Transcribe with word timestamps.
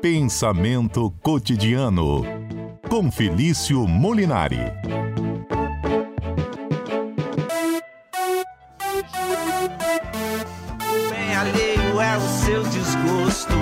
Pensamento 0.00 1.10
cotidiano 1.22 2.22
com 2.88 3.10
Felício 3.10 3.86
Molinari. 3.86 4.72
Bem 11.10 11.36
alheio 11.36 12.00
é 12.00 12.16
o 12.16 12.20
seu 12.20 12.62
desgosto. 12.62 13.54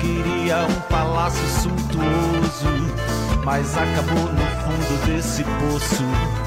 Queria 0.00 0.64
um 0.64 0.80
palácio 0.88 1.46
suntuoso, 1.48 2.68
mas 3.44 3.76
acabou 3.76 4.32
no 4.32 4.46
fundo 4.62 5.06
desse 5.06 5.44
poço. 5.44 6.45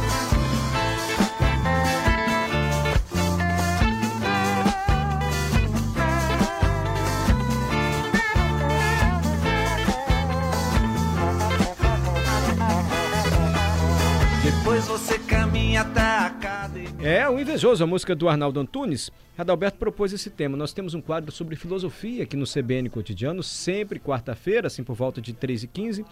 É, 17.01 17.29
o 17.29 17.39
Invejoso, 17.39 17.81
a 17.81 17.87
música 17.87 18.13
do 18.13 18.27
Arnaldo 18.27 18.59
Antunes. 18.59 19.09
Adalberto 19.37 19.77
propôs 19.77 20.11
esse 20.11 20.29
tema. 20.29 20.57
Nós 20.57 20.73
temos 20.73 20.93
um 20.93 20.99
quadro 20.99 21.31
sobre 21.31 21.55
filosofia 21.55 22.23
aqui 22.23 22.35
no 22.35 22.45
CBN 22.45 22.89
Cotidiano, 22.89 23.41
sempre 23.41 23.99
quarta-feira, 23.99 24.67
assim 24.67 24.83
por 24.83 24.95
volta 24.95 25.21
de 25.21 25.33
3h15. 25.33 26.05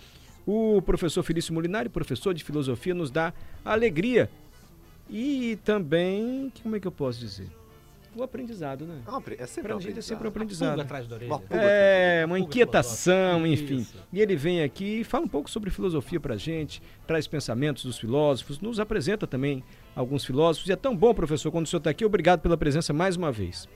O 0.46 0.82
professor 0.82 1.24
Felício 1.24 1.54
Molinari, 1.54 1.90
professor 1.90 2.34
de 2.34 2.42
filosofia, 2.42 2.94
nos 2.94 3.12
dá 3.12 3.34
alegria 3.66 4.30
e 5.10 5.60
também, 5.66 6.54
como 6.64 6.78
é 6.78 6.80
que 6.80 6.88
eu 6.88 6.92
posso 6.92 7.20
dizer? 7.20 7.50
O 8.18 8.24
aprendizado, 8.24 8.86
né? 8.86 9.02
É 9.38 9.44
É 9.44 9.46
sempre 9.46 9.68
Pra 9.70 9.78
um 9.78 9.80
gente 9.80 10.00
é 10.00 10.02
sempre 10.02 10.26
um 10.26 10.30
aprendizado. 10.30 10.80
aprendizado. 10.80 10.86
atrás 10.86 11.08
da 11.08 11.16
orelha. 11.16 11.34
Uma 11.36 11.44
É, 11.62 12.24
uma 12.26 12.40
inquietação, 12.40 13.46
enfim. 13.46 13.78
Isso. 13.78 13.96
E 14.12 14.20
ele 14.20 14.36
vem 14.36 14.64
aqui 14.64 15.02
e 15.02 15.04
fala 15.04 15.26
um 15.26 15.28
pouco 15.28 15.50
sobre 15.50 15.70
filosofia 15.70 16.20
pra 16.20 16.36
gente, 16.36 16.82
traz 17.06 17.28
pensamentos 17.28 17.86
dos 17.86 18.00
filósofos, 18.00 18.60
nos 18.60 18.80
apresenta 18.80 19.28
também 19.28 19.64
alguns 19.96 20.26
filósofos. 20.26 20.68
E 20.68 20.72
é 20.72 20.76
tão 20.76 20.96
bom, 20.96 21.14
professor, 21.14 21.52
quando 21.52 21.66
o 21.66 21.70
senhor 21.70 21.80
está 21.80 21.92
aqui. 21.92 22.04
Obrigado 22.04 22.40
pela 22.42 22.58
presença 22.58 22.92
mais 22.92 23.16
uma 23.16 23.32
vez. 23.32 23.68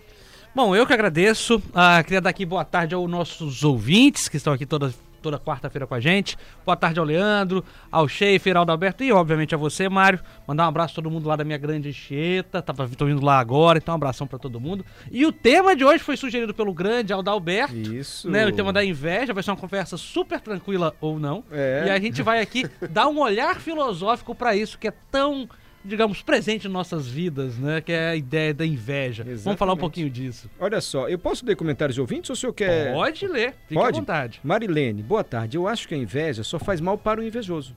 Bom, 0.55 0.76
eu 0.76 0.86
que 0.88 0.94
agradeço. 0.94 1.61
Ah, 1.73 2.03
queria 2.03 2.20
dar 2.20 2.30
aqui 2.31 2.45
boa 2.45 2.66
tarde 2.66 2.94
aos 2.95 3.09
nossos 3.09 3.64
ouvintes 3.64 4.28
que 4.28 4.38
estão 4.38 4.52
aqui 4.53 4.66
toda, 4.66 4.94
toda 5.22 5.39
quarta-feira 5.39 5.88
com 5.88 5.94
a 5.94 6.00
gente. 6.00 6.38
Boa 6.66 6.75
tarde 6.75 7.00
ao 7.00 7.05
Leandro, 7.05 7.64
ao 7.91 8.08
Schaefer, 8.08 8.58
ao 8.58 8.69
Alberto 8.69 9.03
e, 9.03 9.11
obviamente, 9.11 9.53
a 9.53 9.58
você, 9.58 9.88
Mário. 9.88 10.19
Mandar 10.47 10.66
um 10.66 10.69
abraço 10.69 10.94
a 10.94 10.95
todo 10.95 11.11
mundo 11.11 11.27
lá 11.27 11.36
da 11.36 11.44
minha 11.44 11.58
grande 11.58 11.89
Anchieta. 11.89 12.61
Tava, 12.61 12.89
tô 12.89 13.08
indo 13.08 13.23
lá 13.23 13.39
agora, 13.39 13.77
então 13.77 13.94
um 13.94 13.95
abração 13.95 14.25
para 14.25 14.39
todo 14.39 14.59
mundo. 14.59 14.86
E 15.11 15.25
o 15.25 15.31
tema 15.31 15.75
de 15.75 15.86
hoje 15.86 16.03
foi 16.03 16.17
sugerido 16.17 16.53
pelo 16.53 16.73
grande 16.73 17.14
Aldalberto. 17.14 17.75
Isso. 17.75 18.30
Né, 18.30 18.45
o 18.45 18.52
tema 18.52 18.73
da 18.73 18.83
inveja 18.83 19.33
vai 19.33 19.44
ser 19.44 19.52
uma 19.52 19.58
conversa 19.58 19.97
super 19.97 20.39
tranquila 20.39 20.95
ou 20.99 21.19
não. 21.19 21.44
É. 21.52 21.86
E 21.88 21.89
a 21.89 21.99
gente 21.99 22.22
vai 22.22 22.42
aqui 22.42 22.67
dar 22.89 23.08
um 23.08 23.19
olhar 23.19 23.59
filosófico 23.59 24.33
para 24.33 24.55
isso 24.55 24.77
que 24.77 24.88
é 24.88 24.94
tão, 25.11 25.47
digamos, 25.84 26.22
presente 26.22 26.68
em 26.68 26.70
nossas 26.70 27.08
vidas, 27.08 27.58
né? 27.58 27.82
Que 27.82 27.92
é 27.92 28.10
a 28.10 28.16
ideia 28.16 28.54
da 28.54 28.66
inveja. 28.66 29.24
Vamos 29.24 29.42
falar 29.42 29.50
um 29.50 29.54
Exatamente. 29.54 29.80
pouquinho 29.80 30.10
disso. 30.10 30.50
Olha 30.60 30.80
só, 30.82 31.08
eu 31.10 31.18
posso 31.18 31.46
ler 31.46 31.56
comentários 31.56 31.96
de 31.96 32.02
ouvintes 32.02 32.30
ou 32.30 32.34
o 32.34 32.38
senhor 32.38 32.54
quer. 32.54 32.94
Pode 32.94 33.28
ler, 33.28 33.54
fique 33.68 33.73
Pode? 33.73 33.98
à 33.98 34.00
vontade. 34.00 34.40
Marilene, 34.44 35.02
boa 35.02 35.23
tarde. 35.23 35.58
Eu 35.58 35.68
acho 35.68 35.88
que 35.88 35.96
a 35.96 35.98
inveja 35.98 36.44
só 36.44 36.60
faz 36.60 36.80
mal 36.80 36.98
para 36.98 37.20
o 37.20 37.23
invejoso. 37.23 37.76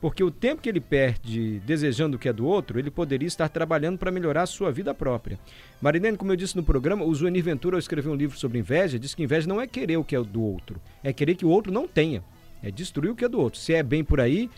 Porque 0.00 0.24
o 0.24 0.30
tempo 0.30 0.62
que 0.62 0.68
ele 0.68 0.80
perde 0.80 1.60
desejando 1.60 2.16
o 2.16 2.18
que 2.18 2.26
é 2.26 2.32
do 2.32 2.46
outro, 2.46 2.78
ele 2.78 2.90
poderia 2.90 3.28
estar 3.28 3.50
trabalhando 3.50 3.98
para 3.98 4.10
melhorar 4.10 4.42
a 4.42 4.46
sua 4.46 4.72
vida 4.72 4.94
própria. 4.94 5.38
Marilene, 5.78 6.16
como 6.16 6.32
eu 6.32 6.36
disse 6.36 6.56
no 6.56 6.62
programa, 6.62 7.04
o 7.04 7.14
Zuenir 7.14 7.44
Ventura, 7.44 7.76
ao 7.76 7.78
escrever 7.78 8.08
um 8.08 8.14
livro 8.14 8.38
sobre 8.38 8.58
inveja, 8.58 8.98
diz 8.98 9.14
que 9.14 9.22
inveja 9.22 9.46
não 9.46 9.60
é 9.60 9.66
querer 9.66 9.98
o 9.98 10.04
que 10.04 10.16
é 10.16 10.22
do 10.22 10.42
outro, 10.42 10.80
é 11.04 11.12
querer 11.12 11.34
que 11.34 11.44
o 11.44 11.50
outro 11.50 11.70
não 11.70 11.86
tenha. 11.86 12.24
É 12.62 12.70
destruir 12.70 13.10
o 13.10 13.14
que 13.14 13.24
é 13.24 13.28
do 13.28 13.38
outro. 13.40 13.60
Se 13.60 13.74
é 13.74 13.82
bem 13.82 14.02
por 14.02 14.20
aí, 14.20 14.50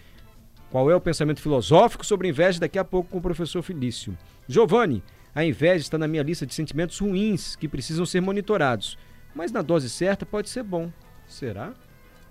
qual 0.73 0.91
é 0.91 0.97
o 0.97 1.01
pensamento 1.01 1.41
filosófico 1.41 2.05
sobre 2.05 2.29
inveja 2.29 2.59
daqui 2.59 2.79
a 2.79 2.85
pouco 2.85 3.11
com 3.11 3.19
o 3.19 3.23
professor 3.23 3.63
Felício. 3.63 4.17
Giovanni, 4.49 5.03
a 5.35 5.45
inveja 5.45 5.83
está 5.85 5.99
na 5.99 6.09
minha 6.09 6.23
lista 6.23 6.47
de 6.47 6.55
sentimentos 6.55 6.99
ruins 6.99 7.55
que 7.55 7.69
precisam 7.69 8.07
ser 8.07 8.23
monitorados. 8.23 8.99
Mas 9.35 9.53
na 9.53 9.61
dose 9.63 9.89
certa 9.91 10.25
pode 10.27 10.49
ser 10.49 10.63
bom. 10.63 10.91
Será? 11.29 11.75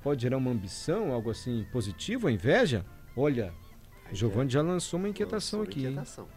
Pode 0.04 0.24
gerar 0.24 0.38
uma 0.38 0.50
ambição, 0.52 1.14
algo 1.14 1.30
assim 1.30 1.66
positivo, 1.72 2.28
a 2.28 2.32
inveja? 2.32 2.84
Olha, 3.16 3.54
Aí 4.06 4.16
Giovanni 4.16 4.48
é- 4.50 4.54
já 4.54 4.62
lançou 4.64 5.00
uma 5.00 5.08
inquietação 5.10 5.60
Lançou 5.60 5.72
aqui. 5.72 5.82
inquietação. 5.86 6.28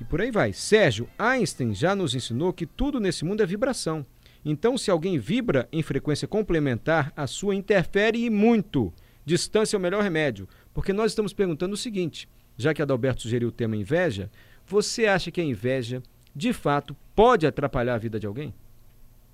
E 0.00 0.04
por 0.04 0.22
aí 0.22 0.30
vai. 0.30 0.52
Sérgio, 0.54 1.06
Einstein 1.18 1.74
já 1.74 1.94
nos 1.94 2.14
ensinou 2.14 2.52
que 2.54 2.64
tudo 2.66 2.98
nesse 2.98 3.22
mundo 3.24 3.42
é 3.42 3.46
vibração. 3.46 4.04
Então, 4.42 4.76
se 4.78 4.90
alguém 4.90 5.18
vibra 5.18 5.68
em 5.70 5.82
frequência 5.82 6.26
complementar, 6.26 7.12
a 7.14 7.26
sua 7.26 7.54
interfere 7.54 8.24
e 8.24 8.30
muito. 8.30 8.92
Distância 9.24 9.74
é 9.76 9.78
o 9.78 9.80
melhor 9.80 10.02
remédio. 10.02 10.46
Porque 10.74 10.92
nós 10.92 11.12
estamos 11.12 11.32
perguntando 11.32 11.74
o 11.74 11.78
seguinte: 11.78 12.28
já 12.58 12.74
que 12.74 12.82
Adalberto 12.82 13.22
sugeriu 13.22 13.48
o 13.48 13.52
tema 13.52 13.76
inveja, 13.76 14.30
você 14.66 15.06
acha 15.06 15.30
que 15.30 15.40
a 15.40 15.44
inveja, 15.44 16.02
de 16.34 16.52
fato, 16.52 16.96
pode 17.14 17.46
atrapalhar 17.46 17.94
a 17.94 17.98
vida 17.98 18.18
de 18.18 18.26
alguém? 18.26 18.52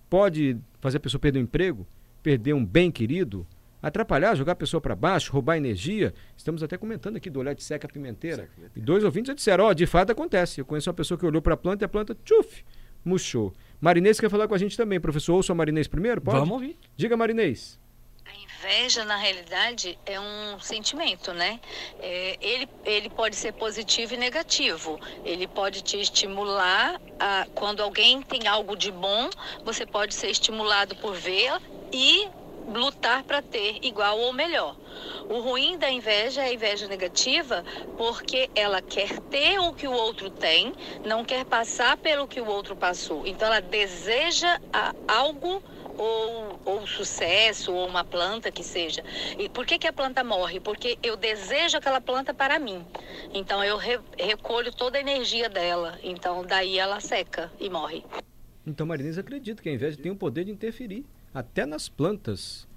Pode 0.08 0.58
fazer 0.80 0.98
a 0.98 1.00
pessoa 1.00 1.20
perder 1.20 1.38
o 1.38 1.42
emprego? 1.42 1.86
Perder 2.22 2.52
um 2.52 2.64
bem 2.64 2.90
querido? 2.90 3.46
Atrapalhar, 3.82 4.34
jogar 4.34 4.52
a 4.52 4.56
pessoa 4.56 4.80
para 4.80 4.94
baixo, 4.94 5.32
roubar 5.32 5.56
energia? 5.56 6.12
Estamos 6.36 6.62
até 6.62 6.76
comentando 6.76 7.16
aqui 7.16 7.30
do 7.30 7.40
olhar 7.40 7.54
de 7.54 7.62
seca 7.62 7.88
pimenteira. 7.88 8.42
Seca 8.42 8.50
pimenteira. 8.54 8.72
E 8.76 8.80
dois 8.80 9.02
ouvintes 9.04 9.28
já 9.28 9.34
disseram, 9.34 9.64
ó, 9.64 9.72
de 9.72 9.86
fato 9.86 10.10
acontece. 10.10 10.60
Eu 10.60 10.66
conheço 10.66 10.90
uma 10.90 10.94
pessoa 10.94 11.16
que 11.16 11.24
olhou 11.24 11.40
para 11.40 11.54
a 11.54 11.56
planta 11.56 11.84
e 11.84 11.86
a 11.86 11.88
planta, 11.88 12.14
tchuf, 12.22 12.62
murchou. 13.02 13.54
Marinês 13.80 14.20
quer 14.20 14.28
falar 14.28 14.46
com 14.46 14.54
a 14.54 14.58
gente 14.58 14.76
também. 14.76 15.00
Professor, 15.00 15.34
ouça 15.34 15.52
a 15.52 15.54
Marinês 15.54 15.88
primeiro, 15.88 16.20
pode? 16.20 16.38
Vamos 16.40 16.52
ouvir. 16.52 16.76
Diga, 16.94 17.16
Marinês. 17.16 17.78
A 18.30 18.32
inveja, 18.32 19.04
na 19.04 19.16
realidade, 19.16 19.98
é 20.06 20.20
um 20.20 20.60
sentimento, 20.60 21.34
né? 21.34 21.58
É, 21.98 22.36
ele, 22.40 22.68
ele 22.84 23.10
pode 23.10 23.34
ser 23.34 23.52
positivo 23.52 24.14
e 24.14 24.16
negativo. 24.16 25.00
Ele 25.24 25.48
pode 25.48 25.82
te 25.82 26.00
estimular. 26.00 27.00
A, 27.18 27.44
quando 27.56 27.82
alguém 27.82 28.22
tem 28.22 28.46
algo 28.46 28.76
de 28.76 28.92
bom, 28.92 29.28
você 29.64 29.84
pode 29.84 30.14
ser 30.14 30.30
estimulado 30.30 30.94
por 30.96 31.12
ver 31.14 31.60
e 31.92 32.28
lutar 32.68 33.24
para 33.24 33.42
ter 33.42 33.78
igual 33.82 34.16
ou 34.20 34.32
melhor. 34.32 34.76
O 35.28 35.40
ruim 35.40 35.76
da 35.76 35.90
inveja 35.90 36.42
é 36.42 36.50
a 36.50 36.52
inveja 36.52 36.86
negativa, 36.86 37.64
porque 37.96 38.48
ela 38.54 38.80
quer 38.80 39.18
ter 39.22 39.58
o 39.58 39.74
que 39.74 39.88
o 39.88 39.92
outro 39.92 40.30
tem, 40.30 40.72
não 41.04 41.24
quer 41.24 41.44
passar 41.44 41.96
pelo 41.96 42.28
que 42.28 42.40
o 42.40 42.46
outro 42.46 42.76
passou. 42.76 43.26
Então 43.26 43.48
ela 43.48 43.60
deseja 43.60 44.60
algo 45.08 45.60
ou, 46.00 46.58
ou 46.64 46.86
sucesso, 46.86 47.72
ou 47.74 47.86
uma 47.86 48.02
planta 48.02 48.50
que 48.50 48.64
seja. 48.64 49.04
E 49.38 49.48
por 49.48 49.66
que, 49.66 49.78
que 49.78 49.86
a 49.86 49.92
planta 49.92 50.24
morre? 50.24 50.58
Porque 50.58 50.98
eu 51.02 51.14
desejo 51.16 51.76
aquela 51.76 52.00
planta 52.00 52.32
para 52.32 52.58
mim. 52.58 52.86
Então 53.34 53.62
eu 53.62 53.76
re- 53.76 54.00
recolho 54.18 54.72
toda 54.72 54.96
a 54.96 55.00
energia 55.00 55.48
dela. 55.48 55.98
Então 56.02 56.42
daí 56.44 56.78
ela 56.78 57.00
seca 57.00 57.52
e 57.60 57.68
morre. 57.68 58.02
Então, 58.66 58.86
Marinês 58.86 59.18
acredita 59.18 59.62
que 59.62 59.68
a 59.68 59.72
inveja 59.72 59.96
tem 59.96 60.12
o 60.12 60.16
poder 60.16 60.44
de 60.44 60.50
interferir 60.50 61.04
até 61.34 61.64
nas 61.66 61.88
plantas. 61.88 62.68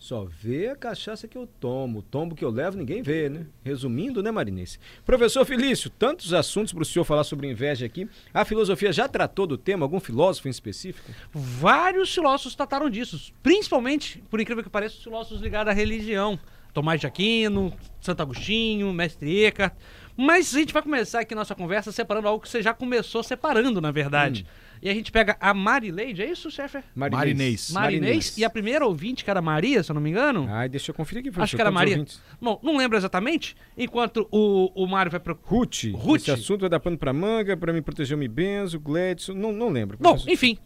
Só 0.00 0.24
vê 0.24 0.68
a 0.68 0.74
cachaça 0.74 1.28
que 1.28 1.36
eu 1.36 1.46
tomo, 1.46 1.98
o 1.98 2.02
tombo 2.02 2.34
que 2.34 2.42
eu 2.42 2.48
levo 2.48 2.78
ninguém 2.78 3.02
vê, 3.02 3.28
né? 3.28 3.44
Resumindo, 3.62 4.22
né, 4.22 4.30
Marinês? 4.30 4.80
Professor 5.04 5.44
Felício, 5.44 5.90
tantos 5.90 6.32
assuntos 6.32 6.72
para 6.72 6.80
o 6.80 6.86
senhor 6.86 7.04
falar 7.04 7.22
sobre 7.22 7.50
inveja 7.50 7.84
aqui. 7.84 8.08
A 8.32 8.42
filosofia 8.46 8.94
já 8.94 9.06
tratou 9.06 9.46
do 9.46 9.58
tema? 9.58 9.84
Algum 9.84 10.00
filósofo 10.00 10.48
em 10.48 10.50
específico? 10.50 11.12
Vários 11.34 12.14
filósofos 12.14 12.54
trataram 12.54 12.88
disso, 12.88 13.30
principalmente, 13.42 14.24
por 14.30 14.40
incrível 14.40 14.64
que 14.64 14.70
pareça, 14.70 14.96
os 14.96 15.04
filósofos 15.04 15.42
ligados 15.42 15.70
à 15.70 15.74
religião. 15.74 16.40
Tomás 16.72 16.98
de 16.98 17.06
Aquino, 17.06 17.70
Santo 18.00 18.22
Agostinho, 18.22 18.90
Mestre 18.94 19.44
Eckhart. 19.44 19.74
Mas 20.16 20.54
a 20.54 20.58
gente 20.60 20.72
vai 20.72 20.82
começar 20.82 21.20
aqui 21.20 21.34
nossa 21.34 21.54
conversa 21.54 21.92
separando 21.92 22.26
algo 22.26 22.42
que 22.42 22.48
você 22.48 22.62
já 22.62 22.72
começou 22.72 23.22
separando, 23.22 23.82
na 23.82 23.90
verdade. 23.90 24.46
E 24.82 24.88
a 24.88 24.94
gente 24.94 25.12
pega 25.12 25.36
a 25.38 25.52
Marileide, 25.52 26.22
é 26.22 26.30
isso, 26.30 26.50
chefe? 26.50 26.78
Marinês. 26.94 27.70
Marinês. 27.70 28.38
E 28.38 28.44
a 28.44 28.50
primeira 28.50 28.86
ouvinte, 28.86 29.22
que 29.22 29.30
era 29.30 29.42
Maria, 29.42 29.82
se 29.82 29.90
eu 29.90 29.94
não 29.94 30.00
me 30.00 30.08
engano. 30.08 30.46
Ai, 30.48 30.68
deixa 30.68 30.90
eu 30.90 30.94
conferir 30.94 31.20
aqui, 31.20 31.30
professor. 31.30 31.44
Acho 31.44 31.56
que 31.56 31.60
era 31.60 31.70
Maria. 31.70 31.94
ouvintes? 31.94 32.20
Bom, 32.40 32.58
não 32.62 32.76
lembro 32.76 32.96
exatamente. 32.96 33.54
Enquanto 33.76 34.26
o, 34.30 34.70
o 34.74 34.86
Mário 34.86 35.10
vai 35.10 35.20
pro. 35.20 35.38
Ruth. 35.42 35.84
Ruth. 35.92 36.22
Esse 36.22 36.30
assunto 36.30 36.62
vai 36.62 36.70
dar 36.70 36.80
pano 36.80 36.96
pra 36.96 37.12
manga, 37.12 37.56
pra 37.56 37.72
me 37.72 37.82
proteger 37.82 38.16
me 38.16 38.28
benzo, 38.28 38.80
Gledson. 38.80 39.34
Não, 39.34 39.52
não 39.52 39.68
lembro. 39.68 39.98
Bom, 40.00 40.10
professor. 40.10 40.30
enfim, 40.30 40.58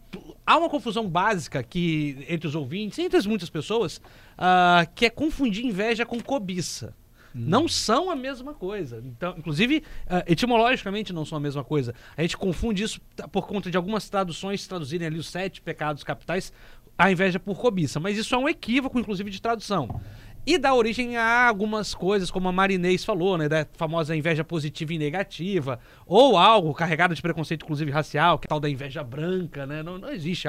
há 0.47 0.59
uma 0.59 0.69
confusão 0.69 1.09
básica 1.09 1.63
que 1.63 2.25
entre 2.29 2.47
os 2.47 2.55
ouvintes, 2.55 2.99
entre 3.01 3.19
as 3.19 3.27
muitas 3.27 3.51
pessoas, 3.51 4.01
ah, 4.39 4.87
que 4.95 5.07
é 5.07 5.11
confundir 5.11 5.65
inveja 5.65 6.07
com 6.07 6.21
cobiça. 6.21 6.95
Não 7.35 7.67
são 7.67 8.11
a 8.11 8.15
mesma 8.15 8.55
coisa. 8.55 9.03
Então, 9.05 9.35
inclusive, 9.37 9.83
ah, 10.07 10.23
etimologicamente 10.27 11.13
não 11.13 11.25
são 11.25 11.37
a 11.37 11.41
mesma 11.41 11.65
coisa. 11.65 11.93
A 12.17 12.23
gente 12.23 12.37
confunde 12.37 12.85
isso 12.85 13.01
por 13.33 13.49
conta 13.49 13.71
de 13.71 13.77
algumas 13.77 14.09
traduções 14.09 14.67
traduzirem 14.67 15.09
ali 15.09 15.19
os 15.19 15.27
sete 15.27 15.61
pecados 15.61 16.05
capitais, 16.05 16.53
a 16.97 17.11
inveja 17.11 17.41
por 17.41 17.59
cobiça. 17.59 17.99
Mas 17.99 18.17
isso 18.17 18.35
é 18.35 18.39
um 18.39 18.49
equívoco, 18.49 19.01
inclusive, 19.01 19.31
de 19.31 19.43
tradução. 19.43 20.01
E 20.47 20.59
dá 20.59 20.75
origem 20.75 21.17
a 21.17 21.49
algumas 21.49 21.95
coisas, 21.95 22.31
como 22.31 22.47
a 22.49 22.53
Marinês 22.53 23.03
falou, 23.03 23.39
né? 23.39 23.49
Da 23.49 23.67
famosa 23.73 24.15
inveja 24.15 24.45
positiva 24.45 24.93
e 24.93 24.99
negativa. 24.99 25.81
Ou 26.07 26.37
algo 26.37 26.75
carregado 26.75 27.15
de 27.15 27.23
preconceito, 27.23 27.65
inclusive 27.65 27.91
racial, 27.91 28.39
que 28.39 28.47
é 28.47 28.49
tal 28.49 28.61
da 28.61 28.69
inveja 28.69 29.03
branca, 29.03 29.67
né? 29.67 29.83
Não, 29.83 29.97
não 29.97 30.11
existe 30.11 30.47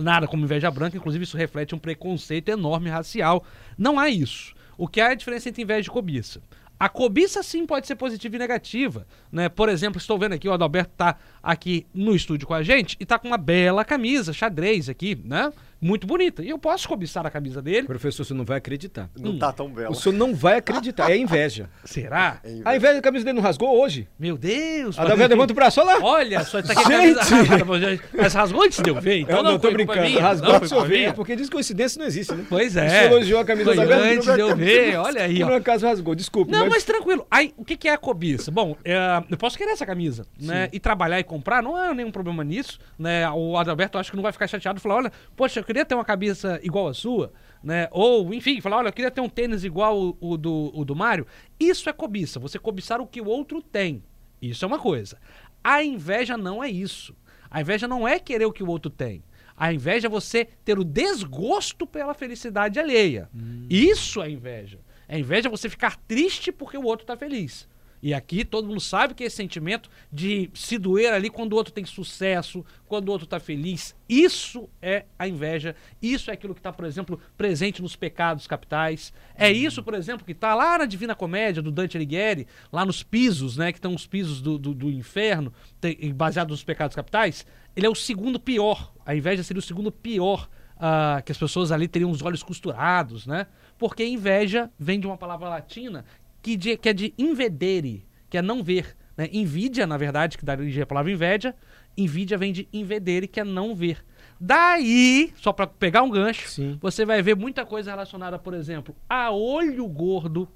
nada 0.00 0.28
como 0.28 0.44
inveja 0.44 0.70
branca, 0.70 0.96
inclusive 0.96 1.24
isso 1.24 1.36
reflete 1.36 1.74
um 1.74 1.78
preconceito 1.78 2.50
enorme 2.50 2.88
racial. 2.88 3.44
Não 3.76 3.98
há 3.98 4.08
isso. 4.08 4.54
O 4.82 4.88
que 4.88 5.00
é 5.00 5.06
a 5.06 5.14
diferença 5.14 5.48
entre 5.48 5.62
inveja 5.62 5.88
e 5.88 5.92
cobiça. 5.92 6.42
A 6.76 6.88
cobiça 6.88 7.40
sim 7.44 7.64
pode 7.64 7.86
ser 7.86 7.94
positiva 7.94 8.34
e 8.34 8.38
negativa, 8.40 9.06
né? 9.30 9.48
Por 9.48 9.68
exemplo, 9.68 9.98
estou 9.98 10.18
vendo 10.18 10.32
aqui 10.32 10.48
o 10.48 10.52
Adalberto 10.52 10.92
tá 10.96 11.16
aqui 11.42 11.86
no 11.94 12.14
estúdio 12.14 12.46
com 12.46 12.54
a 12.54 12.62
gente 12.62 12.96
e 13.00 13.04
tá 13.04 13.18
com 13.18 13.28
uma 13.28 13.38
bela 13.38 13.84
camisa 13.84 14.32
xadrez 14.32 14.88
aqui, 14.88 15.18
né? 15.24 15.52
Muito 15.82 16.06
bonita. 16.06 16.44
E 16.44 16.48
eu 16.48 16.58
posso 16.58 16.86
cobiçar 16.86 17.26
a 17.26 17.30
camisa 17.30 17.60
dele. 17.60 17.88
Professor, 17.88 18.24
você 18.24 18.32
não 18.32 18.44
vai 18.44 18.58
acreditar. 18.58 19.10
Não 19.18 19.36
tá 19.36 19.52
tão 19.52 19.68
bela. 19.68 19.90
O 19.90 19.96
senhor 19.96 20.14
não 20.14 20.32
vai 20.32 20.58
acreditar. 20.58 21.10
É 21.10 21.16
inveja. 21.16 21.68
Será? 21.84 22.40
A 22.64 22.76
inveja 22.76 22.94
da 22.94 23.00
camisa 23.00 23.24
dele 23.24 23.34
não 23.34 23.42
rasgou 23.42 23.76
hoje? 23.76 24.06
Meu 24.16 24.38
Deus! 24.38 24.96
A 24.96 25.02
Adalberto 25.02 25.34
levanta 25.34 25.52
o 25.52 25.56
braço, 25.56 25.80
olha 25.80 25.98
lá. 25.98 26.04
Olha 26.04 26.44
só, 26.44 26.60
isso 26.60 26.70
aqui 26.70 26.92
é 26.92 27.02
Gente! 27.02 27.28
camisa. 27.28 28.00
Mas 28.16 28.32
rasgou 28.32 28.62
antes 28.62 28.80
de 28.80 28.88
eu 28.88 29.00
ver, 29.00 29.18
então 29.22 29.38
eu 29.38 29.42
não, 29.42 29.52
não, 29.52 29.58
tô 29.58 29.72
brincando. 29.72 30.02
minha, 30.02 30.22
Rasgou 30.22 30.54
antes 30.54 30.68
de 30.68 30.74
eu 30.76 30.84
ver, 30.84 31.14
porque 31.14 31.34
diz 31.34 31.48
que 31.48 31.52
coincidência 31.52 31.98
não 31.98 32.06
existe, 32.06 32.32
né? 32.32 32.46
Pois 32.48 32.76
é. 32.76 32.88
Você 32.88 33.04
elogiou 33.06 33.40
a 33.40 33.44
camisa 33.44 33.74
Foi 33.74 33.84
da 33.84 33.96
antes 33.96 34.32
de 34.32 34.40
eu 34.40 34.54
ver, 34.54 34.96
olha 34.98 35.22
aí, 35.22 35.40
Por 35.40 35.50
ó. 35.50 35.56
acaso 35.56 35.84
rasgou, 35.84 36.14
desculpa. 36.14 36.52
Não, 36.52 36.68
mas 36.68 36.84
tranquilo. 36.84 37.26
Aí, 37.28 37.52
o 37.56 37.64
que, 37.64 37.76
que 37.76 37.88
é 37.88 37.92
a 37.92 37.98
cobiça? 37.98 38.52
Bom, 38.52 38.76
é, 38.84 38.96
eu 39.28 39.36
posso 39.36 39.58
querer 39.58 39.72
essa 39.72 39.84
camisa, 39.84 40.24
né? 40.40 40.68
E 40.72 40.78
trabalhar 40.78 41.18
e 41.18 41.24
comprar, 41.32 41.62
não 41.62 41.74
há 41.74 41.94
nenhum 41.94 42.10
problema 42.10 42.44
nisso, 42.44 42.78
né? 42.98 43.28
O 43.30 43.56
Adalberto 43.56 43.96
acho 43.96 44.10
que 44.10 44.16
não 44.16 44.22
vai 44.22 44.32
ficar 44.32 44.46
chateado 44.46 44.78
e 44.78 44.82
falar, 44.82 44.96
olha, 44.96 45.12
poxa, 45.34 45.60
eu 45.60 45.64
queria 45.64 45.82
ter 45.82 45.94
uma 45.94 46.04
camisa 46.04 46.60
igual 46.62 46.88
a 46.88 46.92
sua, 46.92 47.32
né? 47.64 47.88
Ou, 47.90 48.34
enfim, 48.34 48.60
falar, 48.60 48.76
olha, 48.76 48.88
eu 48.88 48.92
queria 48.92 49.10
ter 49.10 49.22
um 49.22 49.30
tênis 49.30 49.64
igual 49.64 49.98
o, 49.98 50.16
o 50.20 50.36
do, 50.36 50.70
o 50.74 50.84
do 50.84 50.94
Mário. 50.94 51.26
Isso 51.58 51.88
é 51.88 51.92
cobiça, 51.92 52.38
você 52.38 52.58
cobiçar 52.58 53.00
o 53.00 53.06
que 53.06 53.18
o 53.18 53.26
outro 53.26 53.62
tem. 53.62 54.04
Isso 54.42 54.62
é 54.62 54.68
uma 54.68 54.78
coisa. 54.78 55.16
A 55.64 55.82
inveja 55.82 56.36
não 56.36 56.62
é 56.62 56.68
isso. 56.68 57.16
A 57.50 57.62
inveja 57.62 57.88
não 57.88 58.06
é 58.06 58.18
querer 58.18 58.44
o 58.44 58.52
que 58.52 58.62
o 58.62 58.68
outro 58.68 58.90
tem. 58.90 59.24
A 59.56 59.72
inveja 59.72 60.08
é 60.08 60.10
você 60.10 60.46
ter 60.64 60.78
o 60.78 60.84
desgosto 60.84 61.86
pela 61.86 62.12
felicidade 62.12 62.78
alheia. 62.78 63.30
Isso 63.70 64.20
é 64.20 64.28
inveja. 64.28 64.80
A 65.08 65.18
inveja 65.18 65.48
é 65.48 65.50
você 65.50 65.68
ficar 65.70 65.96
triste 65.96 66.52
porque 66.52 66.76
o 66.76 66.84
outro 66.84 67.06
tá 67.06 67.16
feliz. 67.16 67.66
E 68.02 68.12
aqui 68.12 68.44
todo 68.44 68.66
mundo 68.66 68.80
sabe 68.80 69.14
que 69.14 69.22
esse 69.22 69.36
sentimento 69.36 69.88
de 70.10 70.50
se 70.54 70.76
doer 70.76 71.12
ali 71.12 71.30
quando 71.30 71.52
o 71.52 71.56
outro 71.56 71.72
tem 71.72 71.84
sucesso, 71.84 72.64
quando 72.86 73.08
o 73.08 73.12
outro 73.12 73.28
tá 73.28 73.38
feliz, 73.38 73.94
isso 74.08 74.68
é 74.82 75.04
a 75.16 75.28
inveja. 75.28 75.76
Isso 76.02 76.28
é 76.28 76.34
aquilo 76.34 76.52
que 76.52 76.60
tá, 76.60 76.72
por 76.72 76.84
exemplo, 76.84 77.20
presente 77.36 77.80
nos 77.80 77.94
pecados 77.94 78.48
capitais. 78.48 79.12
É 79.36 79.52
isso, 79.52 79.84
por 79.84 79.94
exemplo, 79.94 80.26
que 80.26 80.34
tá 80.34 80.52
lá 80.52 80.78
na 80.78 80.84
Divina 80.84 81.14
Comédia 81.14 81.62
do 81.62 81.70
Dante 81.70 81.96
Alighieri, 81.96 82.48
lá 82.72 82.84
nos 82.84 83.04
pisos, 83.04 83.56
né, 83.56 83.70
que 83.70 83.78
estão 83.78 83.94
os 83.94 84.06
pisos 84.06 84.42
do, 84.42 84.58
do, 84.58 84.74
do 84.74 84.90
inferno, 84.90 85.52
tem- 85.80 86.12
baseados 86.12 86.50
nos 86.50 86.64
pecados 86.64 86.96
capitais. 86.96 87.46
Ele 87.76 87.86
é 87.86 87.90
o 87.90 87.94
segundo 87.94 88.40
pior. 88.40 88.92
A 89.06 89.14
inveja 89.14 89.44
seria 89.44 89.60
o 89.60 89.62
segundo 89.62 89.92
pior 89.92 90.48
ah, 90.76 91.22
que 91.24 91.30
as 91.30 91.38
pessoas 91.38 91.70
ali 91.70 91.86
teriam 91.86 92.10
os 92.10 92.20
olhos 92.22 92.42
costurados, 92.42 93.26
né? 93.26 93.46
Porque 93.78 94.04
inveja 94.04 94.68
vem 94.78 94.98
de 94.98 95.06
uma 95.06 95.16
palavra 95.16 95.48
latina 95.48 96.04
que, 96.42 96.56
de- 96.56 96.76
que 96.76 96.88
é 96.88 96.92
de 96.92 97.14
invedere, 97.16 98.04
que 98.28 98.36
é 98.36 98.42
não 98.42 98.62
ver. 98.62 98.96
Né? 99.16 99.28
Invídia, 99.32 99.86
na 99.86 99.96
verdade, 99.96 100.36
que 100.36 100.44
dá 100.44 100.54
origem 100.54 100.82
à 100.82 100.86
palavra 100.86 101.12
inveja. 101.12 101.54
Invídia 101.96 102.36
vem 102.38 102.52
de 102.52 102.66
invedere, 102.72 103.28
que 103.28 103.38
é 103.40 103.44
não 103.44 103.74
ver. 103.74 104.02
Daí, 104.40 105.32
só 105.36 105.52
para 105.52 105.66
pegar 105.68 106.02
um 106.02 106.10
gancho, 106.10 106.48
Sim. 106.48 106.76
você 106.80 107.04
vai 107.04 107.22
ver 107.22 107.36
muita 107.36 107.64
coisa 107.64 107.90
relacionada, 107.92 108.38
por 108.38 108.54
exemplo, 108.54 108.94
a 109.08 109.30
olho 109.30 109.86
gordo, 109.86 110.48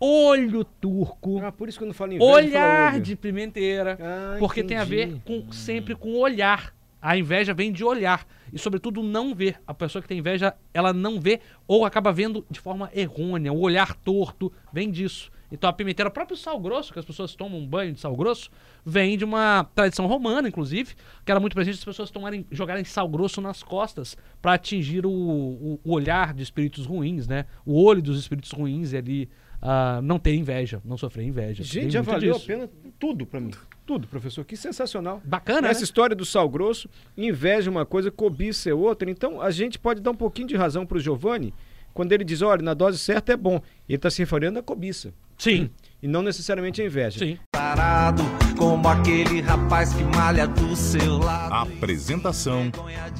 olho 0.00 0.64
turco, 0.64 1.38
Ah, 1.40 1.52
por 1.52 1.68
isso 1.68 1.78
que 1.78 1.84
eu 1.84 1.86
não 1.88 1.94
falo 1.94 2.12
inveja, 2.14 2.24
falo 2.32 2.44
olhar 2.46 2.94
olho. 2.94 3.02
de 3.02 3.14
pimenteira, 3.14 3.96
Ah, 4.00 4.36
porque 4.40 4.64
tem 4.64 4.76
a 4.76 4.84
ver 4.84 5.08
entendi. 5.08 5.22
com 5.44 5.52
sempre 5.52 5.94
com 5.94 6.14
olhar. 6.16 6.74
A 7.00 7.16
inveja 7.16 7.54
vem 7.54 7.70
de 7.72 7.84
olhar 7.84 8.26
e 8.52 8.58
sobretudo 8.58 9.02
não 9.02 9.34
ver. 9.34 9.60
A 9.66 9.72
pessoa 9.72 10.02
que 10.02 10.08
tem 10.08 10.18
inveja, 10.18 10.54
ela 10.74 10.92
não 10.92 11.20
vê 11.20 11.40
ou 11.66 11.84
acaba 11.84 12.12
vendo 12.12 12.44
de 12.50 12.58
forma 12.60 12.90
errônea, 12.94 13.52
o 13.52 13.60
olhar 13.60 13.94
torto 13.94 14.52
vem 14.72 14.90
disso. 14.90 15.30
Então 15.50 15.70
a 15.70 15.72
pimenteira, 15.72 16.10
o 16.10 16.12
próprio 16.12 16.36
sal 16.36 16.60
grosso, 16.60 16.92
que 16.92 16.98
as 16.98 17.04
pessoas 17.06 17.34
tomam 17.34 17.58
um 17.60 17.66
banho 17.66 17.92
de 17.94 18.00
sal 18.00 18.14
grosso, 18.14 18.50
vem 18.84 19.16
de 19.16 19.24
uma 19.24 19.64
tradição 19.74 20.06
romana, 20.06 20.46
inclusive, 20.48 20.94
que 21.24 21.30
era 21.30 21.40
muito 21.40 21.54
presente 21.54 21.78
as 21.78 21.84
pessoas 21.84 22.10
tomarem, 22.10 22.44
jogarem 22.50 22.84
sal 22.84 23.08
grosso 23.08 23.40
nas 23.40 23.62
costas 23.62 24.14
para 24.42 24.52
atingir 24.54 25.06
o, 25.06 25.10
o- 25.10 25.80
o 25.82 25.92
olhar 25.92 26.34
de 26.34 26.42
espíritos 26.42 26.84
ruins, 26.84 27.26
né? 27.26 27.46
O 27.64 27.82
olho 27.82 28.02
dos 28.02 28.18
espíritos 28.18 28.50
ruins 28.52 28.92
e 28.92 28.96
ali 28.98 29.28
ah, 29.62 30.00
não 30.02 30.18
ter 30.18 30.34
inveja, 30.34 30.82
não 30.84 30.98
sofrer 30.98 31.24
inveja. 31.24 31.62
Gente, 31.62 31.92
já 31.92 32.02
valeu 32.02 32.34
disso. 32.34 32.44
a 32.44 32.46
pena 32.46 32.70
tudo 32.98 33.24
pra 33.24 33.40
mim. 33.40 33.52
Tudo, 33.88 34.06
professor. 34.06 34.44
Que 34.44 34.54
sensacional. 34.54 35.22
Bacana, 35.24 35.66
Essa 35.68 35.80
né? 35.80 35.84
história 35.84 36.14
do 36.14 36.26
sal 36.26 36.46
grosso, 36.46 36.90
inveja 37.16 37.70
é 37.70 37.72
uma 37.72 37.86
coisa, 37.86 38.10
cobiça 38.10 38.68
é 38.68 38.74
outra. 38.74 39.10
Então, 39.10 39.40
a 39.40 39.50
gente 39.50 39.78
pode 39.78 40.02
dar 40.02 40.10
um 40.10 40.14
pouquinho 40.14 40.46
de 40.46 40.54
razão 40.54 40.84
pro 40.84 41.00
Giovanni 41.00 41.54
quando 41.94 42.12
ele 42.12 42.22
diz, 42.22 42.42
olha, 42.42 42.60
na 42.62 42.74
dose 42.74 42.98
certa 42.98 43.32
é 43.32 43.36
bom. 43.36 43.62
Ele 43.88 43.96
está 43.96 44.10
se 44.10 44.18
referindo 44.20 44.58
à 44.58 44.62
cobiça. 44.62 45.14
Sim, 45.38 45.70
E 46.02 46.06
não 46.06 46.20
necessariamente 46.20 46.82
à 46.82 46.84
inveja. 46.84 47.18
sim. 47.18 47.38
Parado 47.50 48.22
como 48.58 48.86
aquele 48.88 49.40
rapaz 49.40 49.94
que 49.94 50.02
malha 50.04 50.46
do 50.46 50.76
seu 50.76 51.16
lado. 51.16 51.54
Apresentação: 51.54 52.70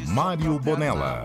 Mário 0.09 0.59
Bonella. 0.59 1.25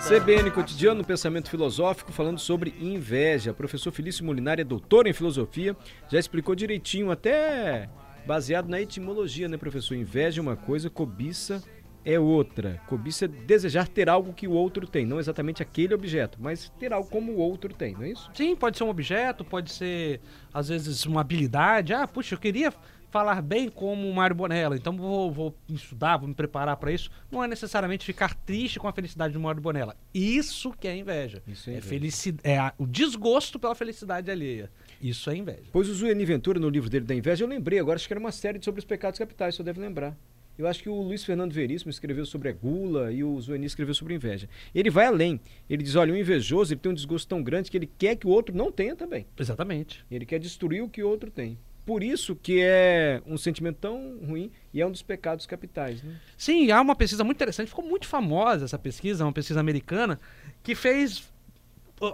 CBN 0.00 0.50
Cotidiano, 0.50 1.04
pensamento 1.04 1.48
filosófico, 1.48 2.10
falando 2.10 2.40
sobre 2.40 2.74
inveja. 2.80 3.54
Professor 3.54 3.92
Felício 3.92 4.24
Molinari 4.24 4.62
é 4.62 4.64
doutor 4.64 5.06
em 5.06 5.12
filosofia, 5.12 5.76
já 6.10 6.18
explicou 6.18 6.54
direitinho, 6.56 7.10
até 7.10 7.88
baseado 8.26 8.68
na 8.68 8.80
etimologia, 8.80 9.48
né, 9.48 9.56
professor? 9.56 9.94
Inveja 9.94 10.40
é 10.40 10.42
uma 10.42 10.56
coisa, 10.56 10.88
cobiça 10.90 11.62
é 12.04 12.18
outra. 12.18 12.80
Cobiça 12.86 13.26
é 13.26 13.28
desejar 13.28 13.86
ter 13.86 14.08
algo 14.08 14.32
que 14.32 14.48
o 14.48 14.52
outro 14.52 14.86
tem, 14.86 15.04
não 15.04 15.18
exatamente 15.20 15.62
aquele 15.62 15.92
objeto, 15.94 16.38
mas 16.40 16.70
ter 16.78 16.92
algo 16.92 17.08
como 17.10 17.32
o 17.32 17.36
outro 17.38 17.74
tem, 17.74 17.92
não 17.94 18.02
é 18.02 18.10
isso? 18.10 18.30
Sim, 18.34 18.56
pode 18.56 18.78
ser 18.78 18.84
um 18.84 18.88
objeto, 18.88 19.44
pode 19.44 19.70
ser, 19.70 20.20
às 20.52 20.68
vezes, 20.68 21.04
uma 21.04 21.20
habilidade. 21.20 21.92
Ah, 21.92 22.06
puxa, 22.08 22.34
eu 22.34 22.38
queria 22.38 22.72
falar 23.10 23.42
bem 23.42 23.68
como 23.68 24.08
o 24.08 24.14
Mário 24.14 24.36
Bonella, 24.36 24.76
então 24.76 24.96
vou, 24.96 25.30
vou 25.32 25.54
estudar, 25.68 26.16
vou 26.16 26.28
me 26.28 26.34
preparar 26.34 26.76
para 26.76 26.92
isso. 26.92 27.10
Não 27.30 27.42
é 27.42 27.48
necessariamente 27.48 28.04
ficar 28.06 28.34
triste 28.34 28.78
com 28.78 28.86
a 28.86 28.92
felicidade 28.92 29.34
do 29.34 29.40
Mário 29.40 29.60
Bonella. 29.60 29.96
Isso 30.14 30.70
que 30.72 30.86
é 30.88 30.96
inveja. 30.96 31.42
Isso 31.46 31.68
é 31.68 31.72
é 31.72 31.76
inveja. 31.78 31.88
felici- 31.88 32.36
é 32.44 32.56
a- 32.56 32.72
o 32.78 32.86
desgosto 32.86 33.58
pela 33.58 33.74
felicidade 33.74 34.30
alheia. 34.30 34.70
Isso 35.00 35.30
é 35.30 35.36
inveja. 35.36 35.62
Pois 35.72 35.88
o 35.88 35.94
Zueni 35.94 36.24
Ventura, 36.24 36.60
no 36.60 36.68
livro 36.68 36.90
dele 36.90 37.04
da 37.04 37.14
inveja, 37.14 37.44
eu 37.44 37.48
lembrei 37.48 37.78
agora, 37.78 37.96
acho 37.96 38.06
que 38.06 38.12
era 38.12 38.20
uma 38.20 38.32
série 38.32 38.62
sobre 38.62 38.80
os 38.80 38.84
pecados 38.84 39.18
capitais, 39.18 39.54
só 39.54 39.62
deve 39.62 39.80
lembrar. 39.80 40.16
Eu 40.58 40.66
acho 40.66 40.82
que 40.82 40.90
o 40.90 41.00
Luiz 41.00 41.24
Fernando 41.24 41.52
Veríssimo 41.52 41.90
escreveu 41.90 42.26
sobre 42.26 42.50
a 42.50 42.52
gula 42.52 43.10
e 43.10 43.24
o 43.24 43.40
Zueni 43.40 43.64
escreveu 43.64 43.94
sobre 43.94 44.12
a 44.12 44.16
inveja. 44.16 44.46
Ele 44.74 44.90
vai 44.90 45.06
além. 45.06 45.40
Ele 45.70 45.82
diz, 45.82 45.94
olha, 45.94 46.12
o 46.12 46.16
invejoso 46.16 46.74
ele 46.74 46.80
tem 46.80 46.92
um 46.92 46.94
desgosto 46.94 47.26
tão 47.26 47.42
grande 47.42 47.70
que 47.70 47.78
ele 47.78 47.88
quer 47.98 48.14
que 48.14 48.26
o 48.26 48.30
outro 48.30 48.54
não 48.54 48.70
tenha 48.70 48.94
também. 48.94 49.26
Exatamente. 49.38 50.04
Ele 50.10 50.26
quer 50.26 50.38
destruir 50.38 50.82
o 50.82 50.88
que 50.88 51.02
o 51.02 51.08
outro 51.08 51.30
tem. 51.30 51.56
Por 51.86 52.02
isso 52.02 52.36
que 52.36 52.60
é 52.60 53.22
um 53.26 53.38
sentimento 53.38 53.78
tão 53.80 54.18
ruim 54.22 54.50
e 54.72 54.82
é 54.82 54.86
um 54.86 54.90
dos 54.90 55.02
pecados 55.02 55.46
capitais. 55.46 56.02
Né? 56.02 56.14
Sim, 56.36 56.70
há 56.70 56.80
uma 56.80 56.94
pesquisa 56.94 57.24
muito 57.24 57.38
interessante, 57.38 57.68
ficou 57.68 57.84
muito 57.84 58.06
famosa 58.06 58.66
essa 58.66 58.78
pesquisa, 58.78 59.24
uma 59.24 59.32
pesquisa 59.32 59.60
americana, 59.60 60.20
que 60.62 60.74
fez 60.74 61.32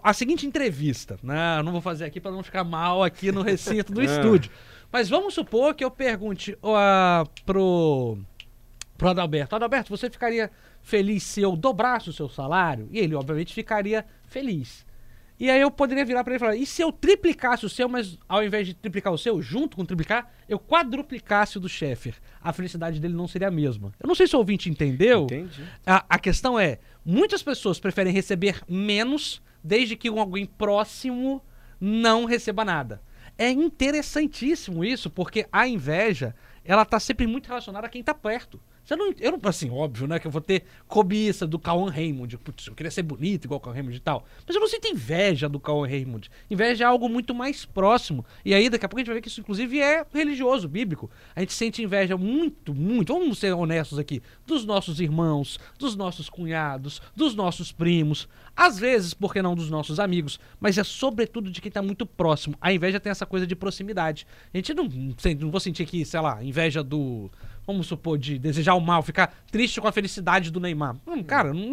a 0.02 0.12
seguinte 0.12 0.46
entrevista, 0.46 1.18
né? 1.22 1.58
Eu 1.58 1.62
não 1.62 1.72
vou 1.72 1.80
fazer 1.80 2.04
aqui 2.04 2.20
para 2.20 2.30
não 2.30 2.42
ficar 2.42 2.64
mal 2.64 3.02
aqui 3.02 3.30
no 3.30 3.42
recinto 3.42 3.92
do 3.92 4.00
Ah. 4.00 4.04
estúdio. 4.06 4.50
Mas 4.92 5.08
vamos 5.08 5.34
supor 5.34 5.74
que 5.74 5.84
eu 5.84 5.90
pergunte 5.90 6.56
ó, 6.62 7.24
pro, 7.44 8.18
pro 8.96 9.08
Adalberto, 9.08 9.56
Adalberto, 9.56 9.90
você 9.90 10.08
ficaria 10.08 10.50
feliz 10.80 11.22
se 11.22 11.42
eu 11.42 11.56
dobrasse 11.56 12.08
o 12.08 12.12
seu 12.12 12.28
salário? 12.28 12.88
E 12.90 12.98
ele, 12.98 13.14
obviamente, 13.14 13.52
ficaria 13.52 14.04
feliz. 14.28 14.86
E 15.38 15.50
aí 15.50 15.60
eu 15.60 15.70
poderia 15.70 16.04
virar 16.04 16.24
para 16.24 16.32
ele 16.32 16.38
e 16.38 16.40
falar, 16.40 16.56
e 16.56 16.64
se 16.64 16.80
eu 16.80 16.90
triplicasse 16.90 17.66
o 17.66 17.68
seu, 17.68 17.88
mas 17.90 18.16
ao 18.26 18.42
invés 18.42 18.66
de 18.66 18.72
triplicar 18.72 19.12
o 19.12 19.18
seu, 19.18 19.42
junto 19.42 19.76
com 19.76 19.84
triplicar, 19.84 20.32
eu 20.48 20.58
quadruplicasse 20.58 21.58
o 21.58 21.60
do 21.60 21.68
Sheffer? 21.68 22.14
A 22.40 22.54
felicidade 22.54 22.98
dele 22.98 23.14
não 23.14 23.28
seria 23.28 23.48
a 23.48 23.50
mesma. 23.50 23.92
Eu 24.00 24.08
não 24.08 24.14
sei 24.14 24.26
se 24.26 24.34
o 24.34 24.38
ouvinte 24.38 24.70
entendeu. 24.70 25.24
Entendi. 25.24 25.62
A, 25.84 26.06
a 26.08 26.18
questão 26.18 26.58
é, 26.58 26.78
muitas 27.04 27.42
pessoas 27.42 27.78
preferem 27.78 28.14
receber 28.14 28.62
menos 28.66 29.42
desde 29.66 29.96
que 29.96 30.08
alguém 30.08 30.46
próximo 30.46 31.42
não 31.80 32.24
receba 32.24 32.64
nada. 32.64 33.02
É 33.36 33.50
interessantíssimo 33.50 34.84
isso, 34.84 35.10
porque 35.10 35.46
a 35.50 35.66
inveja, 35.66 36.34
ela 36.64 36.84
tá 36.84 36.98
sempre 37.00 37.26
muito 37.26 37.48
relacionada 37.48 37.86
a 37.86 37.90
quem 37.90 38.02
tá 38.02 38.14
perto. 38.14 38.60
Você 38.86 38.94
não, 38.94 39.12
eu 39.18 39.32
não, 39.32 39.40
assim, 39.42 39.68
óbvio, 39.68 40.06
né? 40.06 40.20
Que 40.20 40.28
eu 40.28 40.30
vou 40.30 40.40
ter 40.40 40.62
cobiça 40.86 41.44
do 41.44 41.58
Cauã 41.58 41.90
Raymond. 41.90 42.38
Putz, 42.38 42.68
eu 42.68 42.74
queria 42.74 42.90
ser 42.90 43.02
bonito 43.02 43.44
igual 43.44 43.58
o 43.58 43.60
Cauã 43.60 43.74
Raymond 43.74 43.96
e 43.96 44.00
tal. 44.00 44.24
Mas 44.46 44.54
eu 44.54 44.60
não 44.60 44.68
sinto 44.68 44.86
inveja 44.86 45.48
do 45.48 45.58
Cauã 45.58 45.88
Raymond. 45.88 46.30
Inveja 46.48 46.84
é 46.84 46.86
algo 46.86 47.08
muito 47.08 47.34
mais 47.34 47.64
próximo. 47.64 48.24
E 48.44 48.54
aí, 48.54 48.70
daqui 48.70 48.86
a 48.86 48.88
pouco 48.88 49.00
a 49.00 49.00
gente 49.00 49.08
vai 49.08 49.16
ver 49.16 49.22
que 49.22 49.28
isso, 49.28 49.40
inclusive, 49.40 49.80
é 49.80 50.06
religioso, 50.14 50.68
bíblico. 50.68 51.10
A 51.34 51.40
gente 51.40 51.52
sente 51.52 51.82
inveja 51.82 52.16
muito, 52.16 52.72
muito, 52.72 53.12
vamos 53.12 53.38
ser 53.38 53.52
honestos 53.52 53.98
aqui, 53.98 54.22
dos 54.46 54.64
nossos 54.64 55.00
irmãos, 55.00 55.58
dos 55.76 55.96
nossos 55.96 56.30
cunhados, 56.30 57.02
dos 57.16 57.34
nossos 57.34 57.72
primos. 57.72 58.28
Às 58.54 58.78
vezes, 58.78 59.12
por 59.12 59.32
que 59.32 59.42
não 59.42 59.56
dos 59.56 59.68
nossos 59.68 59.98
amigos, 59.98 60.38
mas 60.60 60.78
é 60.78 60.84
sobretudo 60.84 61.50
de 61.50 61.60
quem 61.60 61.70
está 61.70 61.82
muito 61.82 62.06
próximo. 62.06 62.56
A 62.60 62.72
inveja 62.72 63.00
tem 63.00 63.10
essa 63.10 63.26
coisa 63.26 63.48
de 63.48 63.56
proximidade. 63.56 64.28
A 64.54 64.56
gente 64.56 64.72
não, 64.72 64.84
não 64.84 65.50
vou 65.50 65.58
sentir 65.58 65.82
aqui, 65.82 66.04
sei 66.04 66.20
lá, 66.20 66.42
inveja 66.42 66.84
do 66.84 67.28
vamos 67.66 67.86
supor, 67.86 68.16
de 68.16 68.38
desejar 68.38 68.74
o 68.74 68.80
mal, 68.80 69.02
ficar 69.02 69.34
triste 69.50 69.80
com 69.80 69.88
a 69.88 69.92
felicidade 69.92 70.50
do 70.50 70.60
Neymar. 70.60 70.96
Hum, 71.06 71.22
cara, 71.22 71.52
não, 71.52 71.72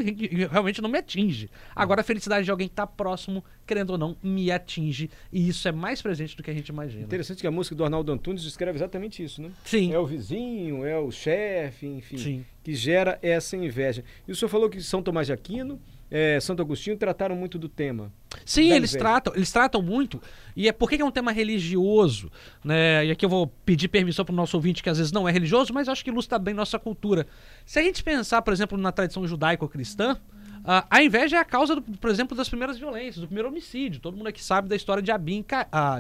realmente 0.50 0.82
não 0.82 0.90
me 0.90 0.98
atinge. 0.98 1.50
Agora, 1.76 2.02
a 2.02 2.04
felicidade 2.04 2.46
de 2.46 2.52
alguém 2.52 2.68
que 2.68 2.74
tá 2.74 2.88
próximo, 2.88 3.44
querendo 3.66 3.92
ou 3.92 3.98
não, 3.98 4.18
me 4.24 4.52
atinge. 4.52 5.10
E 5.32 5.48
isso 5.48 5.68
é 5.68 5.72
mais 5.72 6.02
presente 6.02 6.36
do 6.36 6.42
que 6.42 6.50
a 6.50 6.54
gente 6.54 6.70
imagina. 6.70 7.04
Interessante 7.04 7.42
que 7.42 7.48
a 7.48 7.52
música 7.52 7.76
do 7.76 7.84
Arnaldo 7.84 8.12
Antunes 8.12 8.44
descreve 8.44 8.78
exatamente 8.78 9.24
isso, 9.24 9.42
né? 9.42 9.52
Sim. 9.64 9.94
É 9.94 10.00
o 10.00 10.06
vizinho, 10.06 10.86
é 10.86 10.98
o 10.98 11.12
chefe, 11.12 11.86
enfim, 11.86 12.18
Sim. 12.18 12.46
que 12.64 12.74
gera 12.74 13.20
essa 13.22 13.56
inveja. 13.56 14.04
E 14.28 14.32
o 14.32 14.36
senhor 14.36 14.50
falou 14.50 14.70
que 14.70 14.82
São 14.82 15.04
Tomás 15.04 15.28
de 15.28 15.34
Aquino 15.34 15.80
é, 16.16 16.40
Santo 16.40 16.62
Agostinho 16.62 16.96
trataram 16.96 17.36
muito 17.36 17.58
do 17.58 17.68
tema. 17.68 18.12
Sim, 18.46 18.72
eles 18.72 18.92
tratam, 18.92 19.34
eles 19.36 19.52
tratam 19.52 19.82
muito. 19.82 20.22
E 20.56 20.68
é 20.68 20.72
porque 20.72 21.02
é 21.02 21.04
um 21.04 21.10
tema 21.10 21.32
religioso, 21.32 22.32
né? 22.64 23.04
E 23.08 23.10
aqui 23.10 23.26
eu 23.26 23.30
vou 23.30 23.48
pedir 23.66 23.88
permissão 23.88 24.24
para 24.24 24.32
o 24.32 24.36
nosso 24.36 24.56
ouvinte 24.56 24.84
que 24.84 24.90
às 24.92 25.00
vezes 25.00 25.12
não 25.12 25.28
é 25.28 25.32
religioso, 25.32 25.74
mas 25.74 25.90
acho 25.90 26.04
que 26.04 26.12
ilustra 26.12 26.38
bem 26.38 26.54
nossa 26.54 26.78
cultura. 26.78 27.26
Se 27.66 27.80
a 27.80 27.82
gente 27.82 28.04
pensar, 28.04 28.44
por 28.44 28.54
exemplo, 28.54 28.78
na 28.78 28.92
tradição 28.92 29.26
judaico-cristã, 29.26 30.16
a 30.64 31.04
inveja 31.04 31.38
é 31.38 31.40
a 31.40 31.44
causa, 31.44 31.76
do, 31.76 31.82
por 31.82 32.10
exemplo, 32.10 32.38
das 32.38 32.48
primeiras 32.48 32.78
violências, 32.78 33.18
do 33.18 33.26
primeiro 33.26 33.50
homicídio. 33.50 34.00
Todo 34.00 34.16
mundo 34.16 34.28
aqui 34.28 34.42
sabe 34.42 34.70
da 34.70 34.76
história 34.76 35.02
de, 35.02 35.12
Abim, 35.12 35.44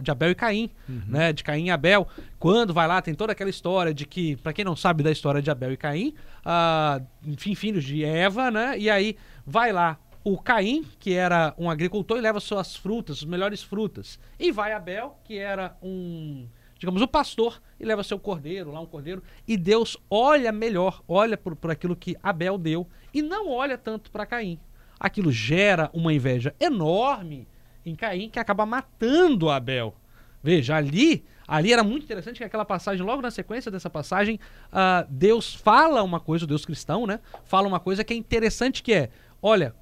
de 0.01 0.11
Abel 0.11 0.29
e 0.29 0.35
Caim, 0.35 0.69
uhum. 0.87 1.01
né? 1.07 1.33
De 1.33 1.43
Caim 1.43 1.65
e 1.65 1.71
Abel. 1.71 2.07
Quando 2.39 2.73
vai 2.73 2.87
lá, 2.87 3.01
tem 3.01 3.15
toda 3.15 3.33
aquela 3.33 3.49
história 3.49 3.93
de 3.93 4.05
que, 4.05 4.35
para 4.37 4.53
quem 4.53 4.63
não 4.63 4.75
sabe 4.75 5.01
da 5.01 5.11
história 5.11 5.41
de 5.41 5.49
Abel 5.49 5.73
e 5.73 5.77
Caim, 5.77 6.13
uh, 6.45 7.03
enfim, 7.25 7.55
filhos 7.55 7.83
de 7.83 8.05
Eva, 8.05 8.51
né? 8.51 8.77
E 8.77 8.89
aí 8.89 9.17
vai 9.45 9.73
lá 9.73 9.97
o 10.23 10.37
Caim, 10.37 10.85
que 10.99 11.13
era 11.13 11.53
um 11.57 11.69
agricultor, 11.69 12.17
e 12.17 12.21
leva 12.21 12.39
suas 12.39 12.75
frutas, 12.75 13.17
as 13.19 13.25
melhores 13.25 13.61
frutas. 13.61 14.19
E 14.39 14.51
vai 14.51 14.71
Abel, 14.71 15.17
que 15.23 15.37
era 15.37 15.75
um, 15.81 16.47
digamos, 16.79 17.01
o 17.01 17.05
um 17.05 17.07
pastor, 17.07 17.61
e 17.79 17.85
leva 17.85 18.03
seu 18.03 18.17
cordeiro, 18.17 18.71
lá 18.71 18.79
um 18.79 18.85
cordeiro. 18.85 19.21
E 19.47 19.57
Deus 19.57 19.97
olha 20.09 20.51
melhor, 20.51 21.03
olha 21.07 21.37
por, 21.37 21.55
por 21.55 21.71
aquilo 21.71 21.95
que 21.95 22.15
Abel 22.23 22.57
deu, 22.57 22.87
e 23.13 23.21
não 23.21 23.49
olha 23.49 23.77
tanto 23.77 24.09
para 24.11 24.25
Caim. 24.25 24.59
Aquilo 24.99 25.31
gera 25.31 25.89
uma 25.93 26.13
inveja 26.13 26.55
enorme 26.59 27.47
em 27.85 27.95
Caim, 27.95 28.29
que 28.29 28.39
acaba 28.39 28.65
matando 28.65 29.49
Abel. 29.49 29.93
Veja, 30.41 30.75
ali, 30.75 31.23
ali 31.47 31.71
era 31.71 31.83
muito 31.83 32.03
interessante 32.03 32.37
que 32.37 32.43
aquela 32.43 32.65
passagem, 32.65 33.05
logo 33.05 33.21
na 33.21 33.31
sequência 33.31 33.71
dessa 33.71 33.89
passagem, 33.89 34.39
uh, 34.67 35.07
Deus 35.09 35.53
fala 35.53 36.03
uma 36.03 36.19
coisa, 36.19 36.45
o 36.45 36.47
Deus 36.47 36.65
cristão, 36.65 37.07
né? 37.07 37.19
Fala 37.45 37.67
uma 37.67 37.79
coisa 37.79 38.03
que 38.03 38.13
é 38.13 38.17
interessante, 38.17 38.83
que 38.83 38.93
é, 38.93 39.09
olha, 39.41 39.73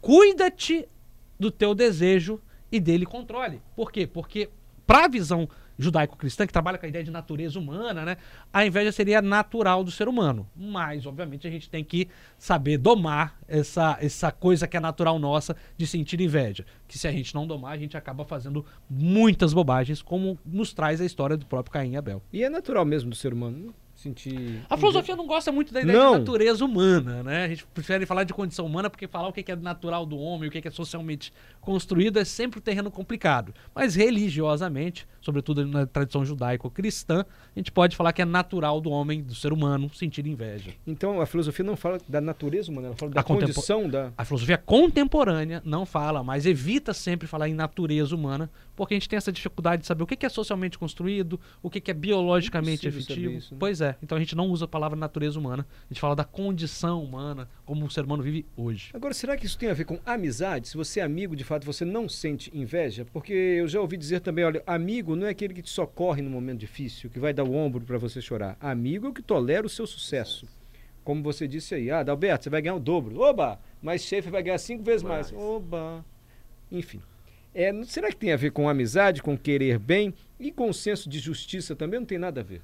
Cuida-te 0.00 0.88
do 1.38 1.50
teu 1.50 1.74
desejo 1.74 2.40
e 2.70 2.78
dele 2.80 3.06
controle. 3.06 3.60
Por 3.74 3.90
quê? 3.90 4.06
Porque 4.06 4.48
para 4.86 5.04
a 5.04 5.08
visão 5.08 5.48
judaico-cristã, 5.80 6.46
que 6.46 6.52
trabalha 6.52 6.76
com 6.76 6.84
a 6.84 6.88
ideia 6.88 7.02
de 7.02 7.10
natureza 7.10 7.58
humana, 7.58 8.04
né? 8.04 8.16
A 8.52 8.66
inveja 8.66 8.92
seria 8.92 9.22
natural 9.22 9.82
do 9.82 9.90
ser 9.90 10.08
humano. 10.08 10.46
Mas, 10.54 11.06
obviamente, 11.06 11.46
a 11.46 11.50
gente 11.50 11.70
tem 11.70 11.82
que 11.82 12.08
saber 12.38 12.76
domar 12.76 13.38
essa, 13.48 13.96
essa 14.00 14.30
coisa 14.30 14.68
que 14.68 14.76
é 14.76 14.80
natural 14.80 15.18
nossa 15.18 15.56
de 15.76 15.86
sentir 15.86 16.20
inveja. 16.20 16.66
Que 16.86 16.98
se 16.98 17.08
a 17.08 17.12
gente 17.12 17.34
não 17.34 17.46
domar, 17.46 17.72
a 17.72 17.78
gente 17.78 17.96
acaba 17.96 18.24
fazendo 18.24 18.64
muitas 18.88 19.54
bobagens, 19.54 20.02
como 20.02 20.38
nos 20.44 20.74
traz 20.74 21.00
a 21.00 21.04
história 21.04 21.36
do 21.36 21.46
próprio 21.46 21.72
Caim 21.72 21.92
e 21.92 21.96
Abel. 21.96 22.22
E 22.32 22.44
é 22.44 22.50
natural 22.50 22.84
mesmo 22.84 23.10
do 23.10 23.16
ser 23.16 23.32
humano 23.32 23.74
sentir. 24.00 24.62
A 24.68 24.76
filosofia 24.76 25.14
não 25.14 25.26
gosta 25.26 25.52
muito 25.52 25.72
da 25.72 25.82
ideia 25.82 25.98
não. 25.98 26.12
de 26.12 26.18
natureza 26.20 26.64
humana, 26.64 27.22
né? 27.22 27.44
A 27.44 27.48
gente 27.48 27.66
prefere 27.66 28.06
falar 28.06 28.24
de 28.24 28.32
condição 28.32 28.64
humana 28.64 28.88
porque 28.88 29.06
falar 29.06 29.28
o 29.28 29.32
que 29.32 29.50
é 29.50 29.56
natural 29.56 30.06
do 30.06 30.16
homem, 30.16 30.48
o 30.48 30.52
que 30.52 30.66
é 30.66 30.70
socialmente 30.70 31.32
construído 31.60 32.18
é 32.18 32.24
sempre 32.24 32.58
um 32.58 32.62
terreno 32.62 32.90
complicado. 32.90 33.54
Mas 33.74 33.94
religiosamente, 33.94 35.06
sobretudo 35.20 35.66
na 35.66 35.86
tradição 35.86 36.24
judaico-cristã, 36.24 37.24
a 37.54 37.58
gente 37.58 37.70
pode 37.70 37.94
falar 37.94 38.12
que 38.12 38.22
é 38.22 38.24
natural 38.24 38.80
do 38.80 38.90
homem, 38.90 39.22
do 39.22 39.34
ser 39.34 39.52
humano, 39.52 39.90
sentir 39.92 40.26
inveja. 40.26 40.72
Então 40.86 41.20
a 41.20 41.26
filosofia 41.26 41.64
não 41.64 41.76
fala 41.76 41.98
da 42.08 42.20
natureza 42.20 42.70
humana, 42.70 42.88
ela 42.88 42.96
fala 42.96 43.12
da 43.12 43.20
a 43.20 43.24
condição 43.24 43.88
da. 43.88 44.12
A 44.16 44.24
filosofia 44.24 44.56
contemporânea 44.56 45.60
não 45.64 45.84
fala, 45.84 46.24
mas 46.24 46.46
evita 46.46 46.94
sempre 46.94 47.28
falar 47.28 47.48
em 47.48 47.54
natureza 47.54 48.14
humana, 48.14 48.50
porque 48.74 48.94
a 48.94 48.96
gente 48.96 49.08
tem 49.08 49.16
essa 49.16 49.30
dificuldade 49.30 49.82
de 49.82 49.86
saber 49.86 50.02
o 50.02 50.06
que 50.06 50.24
é 50.24 50.28
socialmente 50.28 50.78
construído, 50.78 51.38
o 51.62 51.68
que 51.68 51.90
é 51.90 51.94
biologicamente 51.94 52.88
efetivo. 52.88 53.32
Isso, 53.32 53.54
né? 53.54 53.58
Pois 53.60 53.80
é. 53.80 53.89
Então 54.02 54.16
a 54.16 54.20
gente 54.20 54.36
não 54.36 54.48
usa 54.48 54.64
a 54.64 54.68
palavra 54.68 54.98
natureza 54.98 55.38
humana, 55.38 55.66
a 55.88 55.92
gente 55.92 56.00
fala 56.00 56.16
da 56.16 56.24
condição 56.24 57.02
humana, 57.02 57.48
como 57.64 57.84
o 57.84 57.90
ser 57.90 58.04
humano 58.04 58.22
vive 58.22 58.46
hoje. 58.56 58.90
Agora, 58.94 59.14
será 59.14 59.36
que 59.36 59.46
isso 59.46 59.58
tem 59.58 59.70
a 59.70 59.74
ver 59.74 59.84
com 59.84 59.98
amizade? 60.04 60.68
Se 60.68 60.76
você 60.76 61.00
é 61.00 61.02
amigo, 61.02 61.36
de 61.36 61.44
fato, 61.44 61.64
você 61.64 61.84
não 61.84 62.08
sente 62.08 62.50
inveja? 62.56 63.06
Porque 63.12 63.32
eu 63.32 63.68
já 63.68 63.80
ouvi 63.80 63.96
dizer 63.96 64.20
também, 64.20 64.44
olha, 64.44 64.62
amigo 64.66 65.16
não 65.16 65.26
é 65.26 65.30
aquele 65.30 65.54
que 65.54 65.62
te 65.62 65.70
socorre 65.70 66.22
no 66.22 66.30
momento 66.30 66.60
difícil, 66.60 67.10
que 67.10 67.18
vai 67.18 67.32
dar 67.32 67.44
o 67.44 67.54
ombro 67.54 67.84
para 67.84 67.98
você 67.98 68.20
chorar. 68.20 68.56
Amigo 68.60 69.06
é 69.06 69.10
o 69.10 69.14
que 69.14 69.22
tolera 69.22 69.66
o 69.66 69.70
seu 69.70 69.86
sucesso. 69.86 70.46
Como 71.04 71.22
você 71.22 71.48
disse 71.48 71.74
aí, 71.74 71.90
ah, 71.90 72.02
Dalberto, 72.02 72.44
você 72.44 72.50
vai 72.50 72.62
ganhar 72.62 72.74
o 72.74 72.80
dobro. 72.80 73.20
Oba! 73.20 73.58
Mas 73.82 74.02
chefe 74.02 74.30
vai 74.30 74.42
ganhar 74.42 74.58
cinco 74.58 74.82
vezes 74.82 75.02
mais. 75.02 75.32
mais. 75.32 75.44
Oba! 75.44 76.04
Enfim. 76.70 77.00
É, 77.54 77.72
será 77.84 78.10
que 78.10 78.16
tem 78.16 78.32
a 78.32 78.36
ver 78.36 78.52
com 78.52 78.68
amizade, 78.68 79.22
com 79.22 79.36
querer 79.36 79.78
bem 79.78 80.14
e 80.38 80.52
com 80.52 80.70
o 80.70 80.74
senso 80.74 81.08
de 81.08 81.18
justiça 81.18 81.74
também? 81.74 81.98
Não 81.98 82.06
tem 82.06 82.18
nada 82.18 82.40
a 82.40 82.44
ver. 82.44 82.62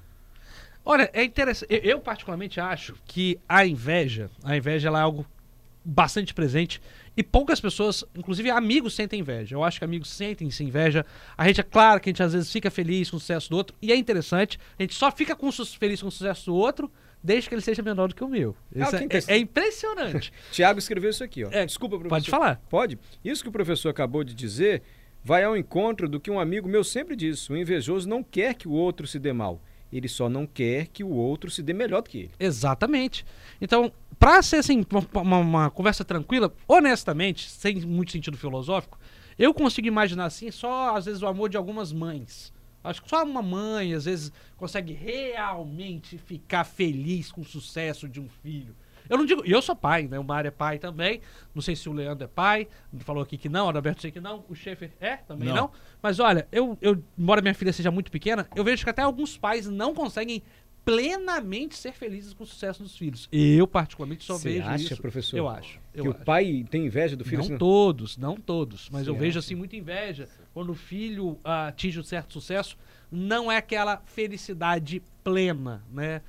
Olha, 0.89 1.09
é 1.11 1.21
interessante. 1.21 1.67
Eu, 1.69 1.79
eu, 1.79 1.99
particularmente 1.99 2.61
acho 2.61 2.95
que 3.05 3.37
a 3.47 3.65
inveja, 3.65 4.29
a 4.41 4.55
inveja 4.55 4.87
ela 4.87 4.99
é 4.99 5.01
algo 5.01 5.25
bastante 5.83 6.33
presente 6.33 6.81
e 7.15 7.21
poucas 7.21 7.59
pessoas, 7.59 8.05
inclusive 8.15 8.49
amigos, 8.49 8.95
sentem 8.95 9.19
inveja. 9.19 9.53
Eu 9.53 9.65
acho 9.65 9.79
que 9.79 9.83
amigos 9.83 10.09
sentem-se 10.09 10.63
inveja. 10.63 11.05
A 11.37 11.45
gente 11.45 11.59
é 11.59 11.63
claro 11.63 11.99
que 11.99 12.09
a 12.09 12.11
gente 12.11 12.23
às 12.23 12.31
vezes 12.31 12.49
fica 12.49 12.71
feliz 12.71 13.09
com 13.09 13.17
o 13.17 13.19
sucesso 13.19 13.49
do 13.49 13.57
outro 13.57 13.75
e 13.81 13.91
é 13.91 13.97
interessante. 13.97 14.57
A 14.79 14.83
gente 14.83 14.95
só 14.95 15.11
fica 15.11 15.35
com, 15.35 15.51
feliz 15.51 16.01
com 16.01 16.07
o 16.07 16.11
sucesso 16.11 16.45
do 16.45 16.55
outro 16.55 16.89
desde 17.21 17.49
que 17.49 17.55
ele 17.55 17.61
seja 17.61 17.81
menor 17.81 18.07
do 18.07 18.15
que 18.15 18.23
o 18.23 18.29
meu. 18.29 18.55
Isso 18.73 18.95
ah, 18.95 18.99
é, 19.29 19.35
é, 19.35 19.37
impressionante. 19.37 20.31
Tiago 20.53 20.79
escreveu 20.79 21.09
isso 21.09 21.23
aqui, 21.23 21.43
ó. 21.43 21.49
É, 21.51 21.65
Desculpa, 21.65 21.97
professor. 21.97 22.15
Pode 22.15 22.29
falar. 22.29 22.61
Pode. 22.69 22.97
Isso 23.25 23.43
que 23.43 23.49
o 23.49 23.51
professor 23.51 23.89
acabou 23.89 24.23
de 24.23 24.33
dizer 24.33 24.83
vai 25.21 25.43
ao 25.43 25.57
encontro 25.57 26.07
do 26.07 26.17
que 26.17 26.31
um 26.31 26.39
amigo 26.39 26.69
meu 26.69 26.81
sempre 26.81 27.13
disse: 27.13 27.51
o 27.51 27.57
invejoso 27.57 28.07
não 28.07 28.23
quer 28.23 28.53
que 28.53 28.69
o 28.69 28.71
outro 28.71 29.05
se 29.05 29.19
dê 29.19 29.33
mal. 29.33 29.61
Ele 29.91 30.07
só 30.07 30.27
não 30.29 30.45
quer 30.45 30.87
que 30.87 31.03
o 31.03 31.09
outro 31.09 31.49
se 31.49 31.63
dê 31.63 31.73
melhor 31.73 32.01
do 32.01 32.09
que 32.09 32.17
ele. 32.19 32.31
Exatamente. 32.39 33.25
Então, 33.61 33.91
para 34.19 34.41
ser 34.41 34.57
assim, 34.57 34.85
uma, 35.13 35.37
uma, 35.37 35.69
conversa 35.69 36.03
tranquila, 36.03 36.53
honestamente, 36.67 37.49
sem 37.49 37.75
muito 37.81 38.11
sentido 38.11 38.37
filosófico, 38.37 38.99
eu 39.37 39.53
consigo 39.53 39.87
imaginar 39.87 40.25
assim 40.25 40.51
só, 40.51 40.95
às 40.95 41.05
vezes, 41.05 41.21
o 41.21 41.27
amor 41.27 41.49
de 41.49 41.57
algumas 41.57 41.93
mães. 41.93 42.51
Acho 42.83 43.01
que 43.01 43.09
só 43.09 43.23
uma 43.23 43.41
mãe, 43.41 43.93
às 43.93 44.05
vezes, 44.05 44.31
consegue 44.55 44.93
realmente 44.93 46.17
ficar 46.17 46.63
feliz 46.63 47.31
com 47.31 47.41
o 47.41 47.45
sucesso 47.45 48.07
de 48.07 48.19
um 48.19 48.29
filho. 48.41 48.75
Eu 49.09 49.17
não 49.17 49.25
digo. 49.25 49.43
E 49.45 49.51
eu 49.51 49.61
sou 49.61 49.75
pai, 49.75 50.07
né? 50.07 50.19
O 50.19 50.23
Mário 50.23 50.47
é 50.47 50.51
pai 50.51 50.79
também. 50.79 51.21
Não 51.53 51.61
sei 51.61 51.75
se 51.75 51.87
o 51.89 51.93
Leandro 51.93 52.25
é 52.25 52.27
pai. 52.27 52.67
Falou 52.99 53.23
aqui 53.23 53.37
que 53.37 53.49
não, 53.49 53.65
o 53.65 53.69
Adalberto 53.69 54.01
sei 54.01 54.11
que 54.11 54.19
não. 54.19 54.43
O 54.49 54.55
Schaefer 54.55 54.91
é 54.99 55.17
também 55.17 55.49
não. 55.49 55.55
não. 55.55 55.71
Mas 56.01 56.19
olha, 56.19 56.47
eu, 56.51 56.77
eu, 56.81 57.01
embora 57.17 57.41
minha 57.41 57.53
filha 57.53 57.73
seja 57.73 57.91
muito 57.91 58.11
pequena, 58.11 58.47
eu 58.55 58.63
vejo 58.63 58.83
que 58.83 58.89
até 58.89 59.01
alguns 59.01 59.37
pais 59.37 59.67
não 59.67 59.93
conseguem 59.93 60.43
plenamente 60.87 61.75
ser 61.75 61.91
felizes 61.91 62.33
com 62.33 62.45
o 62.45 62.47
sucesso 62.47 62.81
dos 62.81 62.97
filhos. 62.97 63.27
Eu, 63.29 63.67
particularmente, 63.67 64.23
só 64.23 64.37
Você 64.37 64.53
vejo 64.53 64.69
acha, 64.69 64.93
isso. 64.93 65.01
professor? 65.01 65.37
Eu 65.37 65.49
acho. 65.49 65.81
Eu 65.93 66.03
que 66.03 66.09
acho. 66.11 66.21
o 66.21 66.23
pai 66.23 66.65
tem 66.71 66.85
inveja 66.85 67.13
do 67.13 67.25
filho? 67.25 67.39
Não 67.39 67.45
assim? 67.45 67.57
todos, 67.57 68.17
não 68.17 68.37
todos. 68.37 68.89
Mas 68.89 69.03
Você 69.03 69.09
eu 69.09 69.15
vejo, 69.15 69.37
assim, 69.37 69.53
muita 69.53 69.75
inveja 69.75 70.29
quando 70.53 70.69
o 70.69 70.75
filho 70.75 71.31
uh, 71.31 71.67
atinge 71.67 71.99
um 71.99 72.03
certo 72.03 72.31
sucesso. 72.31 72.77
Não 73.11 73.51
é 73.51 73.57
aquela 73.57 74.01
felicidade 74.05 75.03
plena, 75.25 75.83
né? 75.91 76.21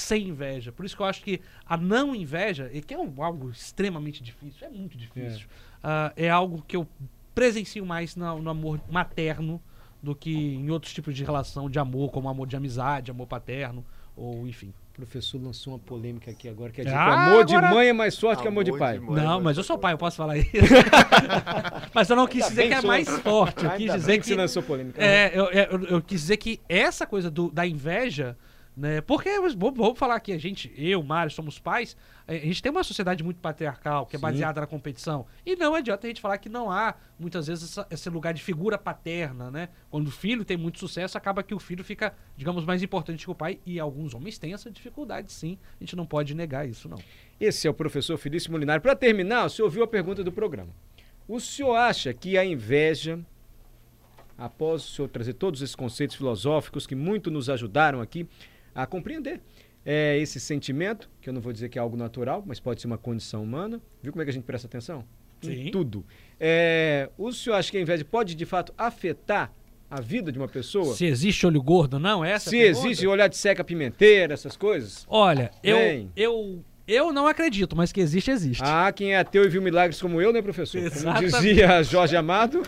Sem 0.00 0.28
inveja. 0.28 0.72
Por 0.72 0.84
isso 0.84 0.96
que 0.96 1.02
eu 1.02 1.06
acho 1.06 1.22
que 1.22 1.40
a 1.66 1.76
não 1.76 2.14
inveja, 2.14 2.70
que 2.86 2.94
é 2.94 2.98
um, 2.98 3.22
algo 3.22 3.50
extremamente 3.50 4.22
difícil, 4.22 4.66
é 4.66 4.70
muito 4.70 4.96
difícil, 4.96 5.46
é, 5.82 5.88
uh, 5.88 6.12
é 6.16 6.30
algo 6.30 6.62
que 6.66 6.76
eu 6.76 6.86
presencio 7.34 7.84
mais 7.84 8.16
no, 8.16 8.40
no, 8.40 8.50
amor 8.50 8.80
materno 8.90 9.60
do 10.02 10.14
que 10.14 10.34
em 10.34 10.70
outros 10.70 10.92
tipos 10.94 11.14
de 11.14 11.22
relação 11.24 11.68
de 11.68 11.78
amor, 11.78 12.10
como 12.10 12.28
amor 12.28 12.46
de 12.46 12.56
amizade, 12.56 13.10
amor 13.10 13.26
paterno, 13.26 13.84
ou 14.16 14.46
enfim. 14.46 14.72
O 14.92 14.96
professor 14.96 15.38
lançou 15.42 15.74
uma 15.74 15.78
polêmica 15.78 16.30
aqui 16.30 16.48
agora, 16.48 16.72
que 16.72 16.80
é 16.80 16.84
de 16.84 16.90
ah, 16.90 16.92
que 16.92 16.98
amor 16.98 17.42
agora... 17.42 17.68
de 17.68 17.74
mãe 17.74 17.88
é 17.88 17.92
mais 17.92 18.18
forte 18.18 18.40
amor 18.40 18.42
que 18.42 18.48
amor 18.48 18.64
de 18.64 18.78
pai. 18.78 18.98
De 18.98 19.04
não, 19.04 19.42
mas 19.42 19.58
eu 19.58 19.62
sou 19.62 19.76
pai, 19.76 19.92
eu 19.92 19.98
posso 19.98 20.16
falar 20.16 20.38
isso. 20.38 20.48
mas 21.92 22.08
eu 22.08 22.16
não 22.16 22.26
quis 22.26 22.48
dizer 22.48 22.68
que 22.68 22.74
é 22.74 22.80
mais 22.80 23.06
forte. 23.06 23.62
Eu 23.62 23.70
quis 23.72 23.92
dizer 23.92 24.18
que. 24.18 24.26
Você 24.26 24.34
lançou 24.34 24.62
polêmica. 24.62 25.02
É, 25.02 25.38
eu, 25.38 25.44
eu, 25.50 25.84
eu, 25.84 26.02
quis 26.02 26.22
dizer 26.22 26.38
que 26.38 26.58
essa 26.66 27.06
coisa 27.06 27.30
do, 27.30 27.50
da 27.50 27.66
inveja 27.66 28.38
Né? 28.76 29.00
Porque, 29.00 29.30
vamos 29.56 29.98
falar 29.98 30.16
aqui, 30.16 30.32
a 30.32 30.38
gente, 30.38 30.70
eu, 30.76 31.02
Mário, 31.02 31.32
somos 31.32 31.58
pais, 31.58 31.96
a 32.28 32.34
gente 32.34 32.62
tem 32.62 32.70
uma 32.70 32.84
sociedade 32.84 33.24
muito 33.24 33.38
patriarcal, 33.40 34.04
que 34.04 34.16
é 34.16 34.18
Sim. 34.18 34.22
baseada 34.22 34.60
na 34.60 34.66
competição. 34.66 35.24
E 35.46 35.56
não 35.56 35.74
adianta 35.74 36.06
a 36.06 36.10
gente 36.10 36.20
falar 36.20 36.36
que 36.36 36.50
não 36.50 36.70
há, 36.70 36.94
muitas 37.18 37.46
vezes, 37.46 37.70
essa- 37.70 37.86
esse 37.90 38.10
lugar 38.10 38.34
de 38.34 38.42
figura 38.42 38.76
paterna, 38.76 39.50
né? 39.50 39.70
Quando 39.88 40.08
o 40.08 40.10
filho 40.10 40.44
tem 40.44 40.58
muito 40.58 40.78
sucesso, 40.78 41.16
acaba 41.16 41.42
que 41.42 41.54
o 41.54 41.58
filho 41.58 41.82
fica, 41.82 42.12
digamos, 42.36 42.66
mais 42.66 42.82
importante 42.82 43.24
que 43.24 43.30
o 43.30 43.34
pai. 43.34 43.58
E 43.64 43.80
alguns 43.80 44.12
homens 44.12 44.36
têm 44.38 44.52
essa 44.52 44.70
dificuldade, 44.70 45.32
sim. 45.32 45.56
A 45.80 45.82
gente 45.82 45.96
não 45.96 46.04
pode 46.04 46.34
negar 46.34 46.68
isso, 46.68 46.86
não. 46.86 46.98
Esse 47.40 47.66
é 47.66 47.70
o 47.70 47.74
professor 47.74 48.18
Felício 48.18 48.52
Molinari. 48.52 48.82
Para 48.82 48.94
terminar, 48.94 49.46
o 49.46 49.48
senhor 49.48 49.68
ouviu 49.68 49.84
a 49.84 49.88
pergunta 49.88 50.22
do 50.22 50.30
programa. 50.30 50.70
O 51.26 51.40
senhor 51.40 51.74
acha 51.76 52.12
que 52.12 52.36
a 52.36 52.44
inveja, 52.44 53.18
após 54.36 54.84
o 54.84 54.88
senhor 54.92 55.08
trazer 55.08 55.32
todos 55.32 55.62
esses 55.62 55.74
conceitos 55.74 56.14
filosóficos 56.14 56.86
que 56.86 56.94
muito 56.94 57.30
nos 57.30 57.48
ajudaram 57.48 58.02
aqui 58.02 58.28
a 58.76 58.86
compreender 58.86 59.40
é, 59.84 60.18
esse 60.18 60.38
sentimento, 60.38 61.08
que 61.20 61.28
eu 61.28 61.32
não 61.32 61.40
vou 61.40 61.52
dizer 61.52 61.68
que 61.68 61.78
é 61.78 61.80
algo 61.80 61.96
natural, 61.96 62.42
mas 62.46 62.60
pode 62.60 62.80
ser 62.80 62.86
uma 62.86 62.98
condição 62.98 63.42
humana. 63.42 63.80
Viu 64.02 64.12
como 64.12 64.20
é 64.20 64.24
que 64.24 64.30
a 64.30 64.34
gente 64.34 64.44
presta 64.44 64.66
atenção? 64.66 65.04
Em 65.42 65.64
Sim. 65.64 65.70
tudo. 65.70 66.04
É, 66.40 67.08
o 67.16 67.32
senhor 67.32 67.56
acha 67.56 67.70
que 67.70 67.78
a 67.78 67.80
inveja 67.80 68.04
pode, 68.04 68.34
de 68.34 68.44
fato, 68.44 68.74
afetar 68.76 69.52
a 69.90 70.00
vida 70.00 70.32
de 70.32 70.38
uma 70.38 70.48
pessoa? 70.48 70.94
Se 70.94 71.06
existe 71.06 71.46
olho 71.46 71.62
gordo, 71.62 71.98
não? 71.98 72.24
Essa 72.24 72.54
é 72.56 72.68
a 72.68 72.74
Se 72.74 72.80
existe 72.80 73.06
olhar 73.06 73.28
de 73.28 73.36
seca 73.36 73.62
pimenteira, 73.62 74.34
essas 74.34 74.56
coisas? 74.56 75.06
Olha, 75.08 75.50
eu, 75.62 75.76
Bem. 75.76 76.10
eu, 76.16 76.64
eu 76.86 77.12
não 77.12 77.26
acredito, 77.26 77.76
mas 77.76 77.92
que 77.92 78.00
existe, 78.00 78.30
existe. 78.30 78.62
Ah, 78.64 78.90
quem 78.92 79.12
é 79.12 79.18
ateu 79.18 79.44
e 79.44 79.48
viu 79.48 79.62
milagres 79.62 80.00
como 80.00 80.20
eu, 80.20 80.32
né, 80.32 80.42
professor? 80.42 80.80
Como 80.80 80.92
Exatamente. 80.92 81.32
dizia 81.32 81.82
Jorge 81.84 82.16
Amado. 82.16 82.62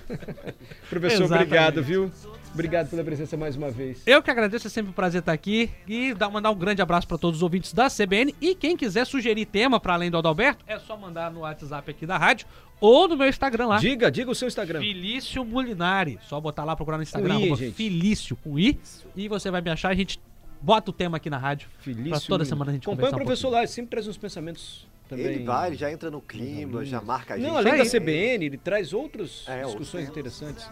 professor, 0.88 1.24
Exatamente. 1.24 1.46
obrigado, 1.46 1.82
viu? 1.82 2.10
Obrigado 2.58 2.90
pela 2.90 3.04
presença 3.04 3.36
mais 3.36 3.54
uma 3.54 3.70
vez. 3.70 4.02
Eu 4.04 4.20
que 4.20 4.28
agradeço, 4.30 4.66
é 4.66 4.70
sempre 4.70 4.90
um 4.90 4.92
prazer 4.92 5.20
estar 5.20 5.32
aqui 5.32 5.70
e 5.86 6.12
dar, 6.12 6.28
mandar 6.28 6.50
um 6.50 6.56
grande 6.56 6.82
abraço 6.82 7.06
para 7.06 7.16
todos 7.16 7.38
os 7.38 7.42
ouvintes 7.42 7.72
da 7.72 7.88
CBN. 7.88 8.34
E 8.40 8.52
quem 8.52 8.76
quiser 8.76 9.06
sugerir 9.06 9.46
tema 9.46 9.78
para 9.78 9.94
além 9.94 10.10
do 10.10 10.18
Adalberto, 10.18 10.64
é 10.66 10.76
só 10.76 10.96
mandar 10.96 11.30
no 11.30 11.40
WhatsApp 11.40 11.88
aqui 11.88 12.04
da 12.04 12.18
rádio 12.18 12.48
ou 12.80 13.06
no 13.06 13.16
meu 13.16 13.28
Instagram 13.28 13.68
lá. 13.68 13.78
Diga, 13.78 14.10
diga 14.10 14.28
o 14.28 14.34
seu 14.34 14.48
Instagram. 14.48 14.80
Felício 14.80 15.44
Mulinari. 15.44 16.18
Só 16.22 16.40
botar 16.40 16.64
lá, 16.64 16.74
procurar 16.74 16.96
no 16.96 17.04
Instagram, 17.04 17.38
Com 17.38 17.54
I. 17.54 17.70
Felício 17.70 18.36
com 18.36 18.58
I. 18.58 18.76
E 19.14 19.28
você 19.28 19.52
vai 19.52 19.60
me 19.60 19.70
achar, 19.70 19.90
a 19.90 19.94
gente 19.94 20.20
bota 20.60 20.90
o 20.90 20.92
tema 20.92 21.18
aqui 21.18 21.30
na 21.30 21.38
rádio. 21.38 21.68
Felício. 21.78 22.10
Pra 22.10 22.20
toda 22.20 22.44
semana 22.44 22.72
a 22.72 22.74
gente 22.74 22.82
Acompanha 22.88 23.10
o 23.10 23.12
conversar 23.12 23.22
um 23.22 23.26
professor 23.26 23.50
lá, 23.50 23.58
ele 23.58 23.68
sempre 23.68 23.90
traz 23.90 24.08
uns 24.08 24.18
pensamentos 24.18 24.84
também. 25.08 25.26
Ele 25.26 25.44
vai, 25.44 25.68
ele 25.68 25.76
já 25.76 25.92
entra 25.92 26.10
no 26.10 26.20
clima, 26.20 26.84
já 26.84 27.00
marca 27.00 27.34
a 27.34 27.36
gente. 27.36 27.46
Não, 27.46 27.56
além 27.56 27.76
da. 27.78 27.84
CBN, 27.84 28.44
ele 28.44 28.58
traz 28.58 28.92
outras 28.92 29.44
É, 29.46 29.58
outros 29.58 29.70
discussões 29.70 30.08
interessantes. 30.08 30.68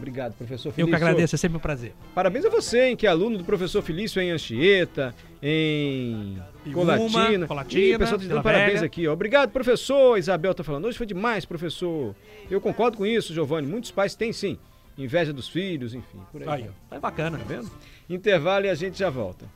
Obrigado, 0.00 0.32
professor 0.34 0.70
Eu 0.70 0.72
Felício. 0.72 0.90
que 0.98 1.04
agradeço, 1.04 1.34
é 1.34 1.38
sempre 1.38 1.58
um 1.58 1.60
prazer. 1.60 1.92
Parabéns 2.14 2.46
a 2.46 2.48
você, 2.48 2.88
hein, 2.88 2.96
que 2.96 3.06
é 3.06 3.10
aluno 3.10 3.36
do 3.36 3.44
professor 3.44 3.82
Felício 3.82 4.20
em 4.20 4.30
Anchieta, 4.30 5.14
em 5.42 6.38
Piúma, 6.64 6.96
Colatina. 6.96 7.46
Colatina, 7.46 7.94
Ih, 7.94 7.98
pessoal 7.98 8.20
tá 8.20 8.26
dando 8.26 8.42
parabéns 8.42 8.82
aqui, 8.82 9.06
ó. 9.06 9.12
Obrigado, 9.12 9.50
professor. 9.50 10.18
Isabel 10.18 10.54
tá 10.54 10.64
falando. 10.64 10.86
Hoje 10.86 10.96
foi 10.96 11.06
demais, 11.06 11.44
professor. 11.44 12.14
Eu 12.50 12.60
concordo 12.60 12.96
com 12.96 13.04
isso, 13.04 13.34
Giovanni. 13.34 13.66
Muitos 13.66 13.90
pais 13.90 14.14
têm 14.14 14.32
sim. 14.32 14.58
Inveja 14.96 15.32
dos 15.32 15.48
filhos, 15.48 15.94
enfim. 15.94 16.20
Por 16.32 16.42
aí. 16.42 16.48
Aí, 16.48 16.70
ó. 16.90 16.96
É 16.96 16.98
bacana. 16.98 17.38
Tá 17.38 17.44
vendo? 17.44 17.70
Intervalo 18.08 18.66
e 18.66 18.70
a 18.70 18.74
gente 18.74 18.98
já 18.98 19.10
volta. 19.10 19.46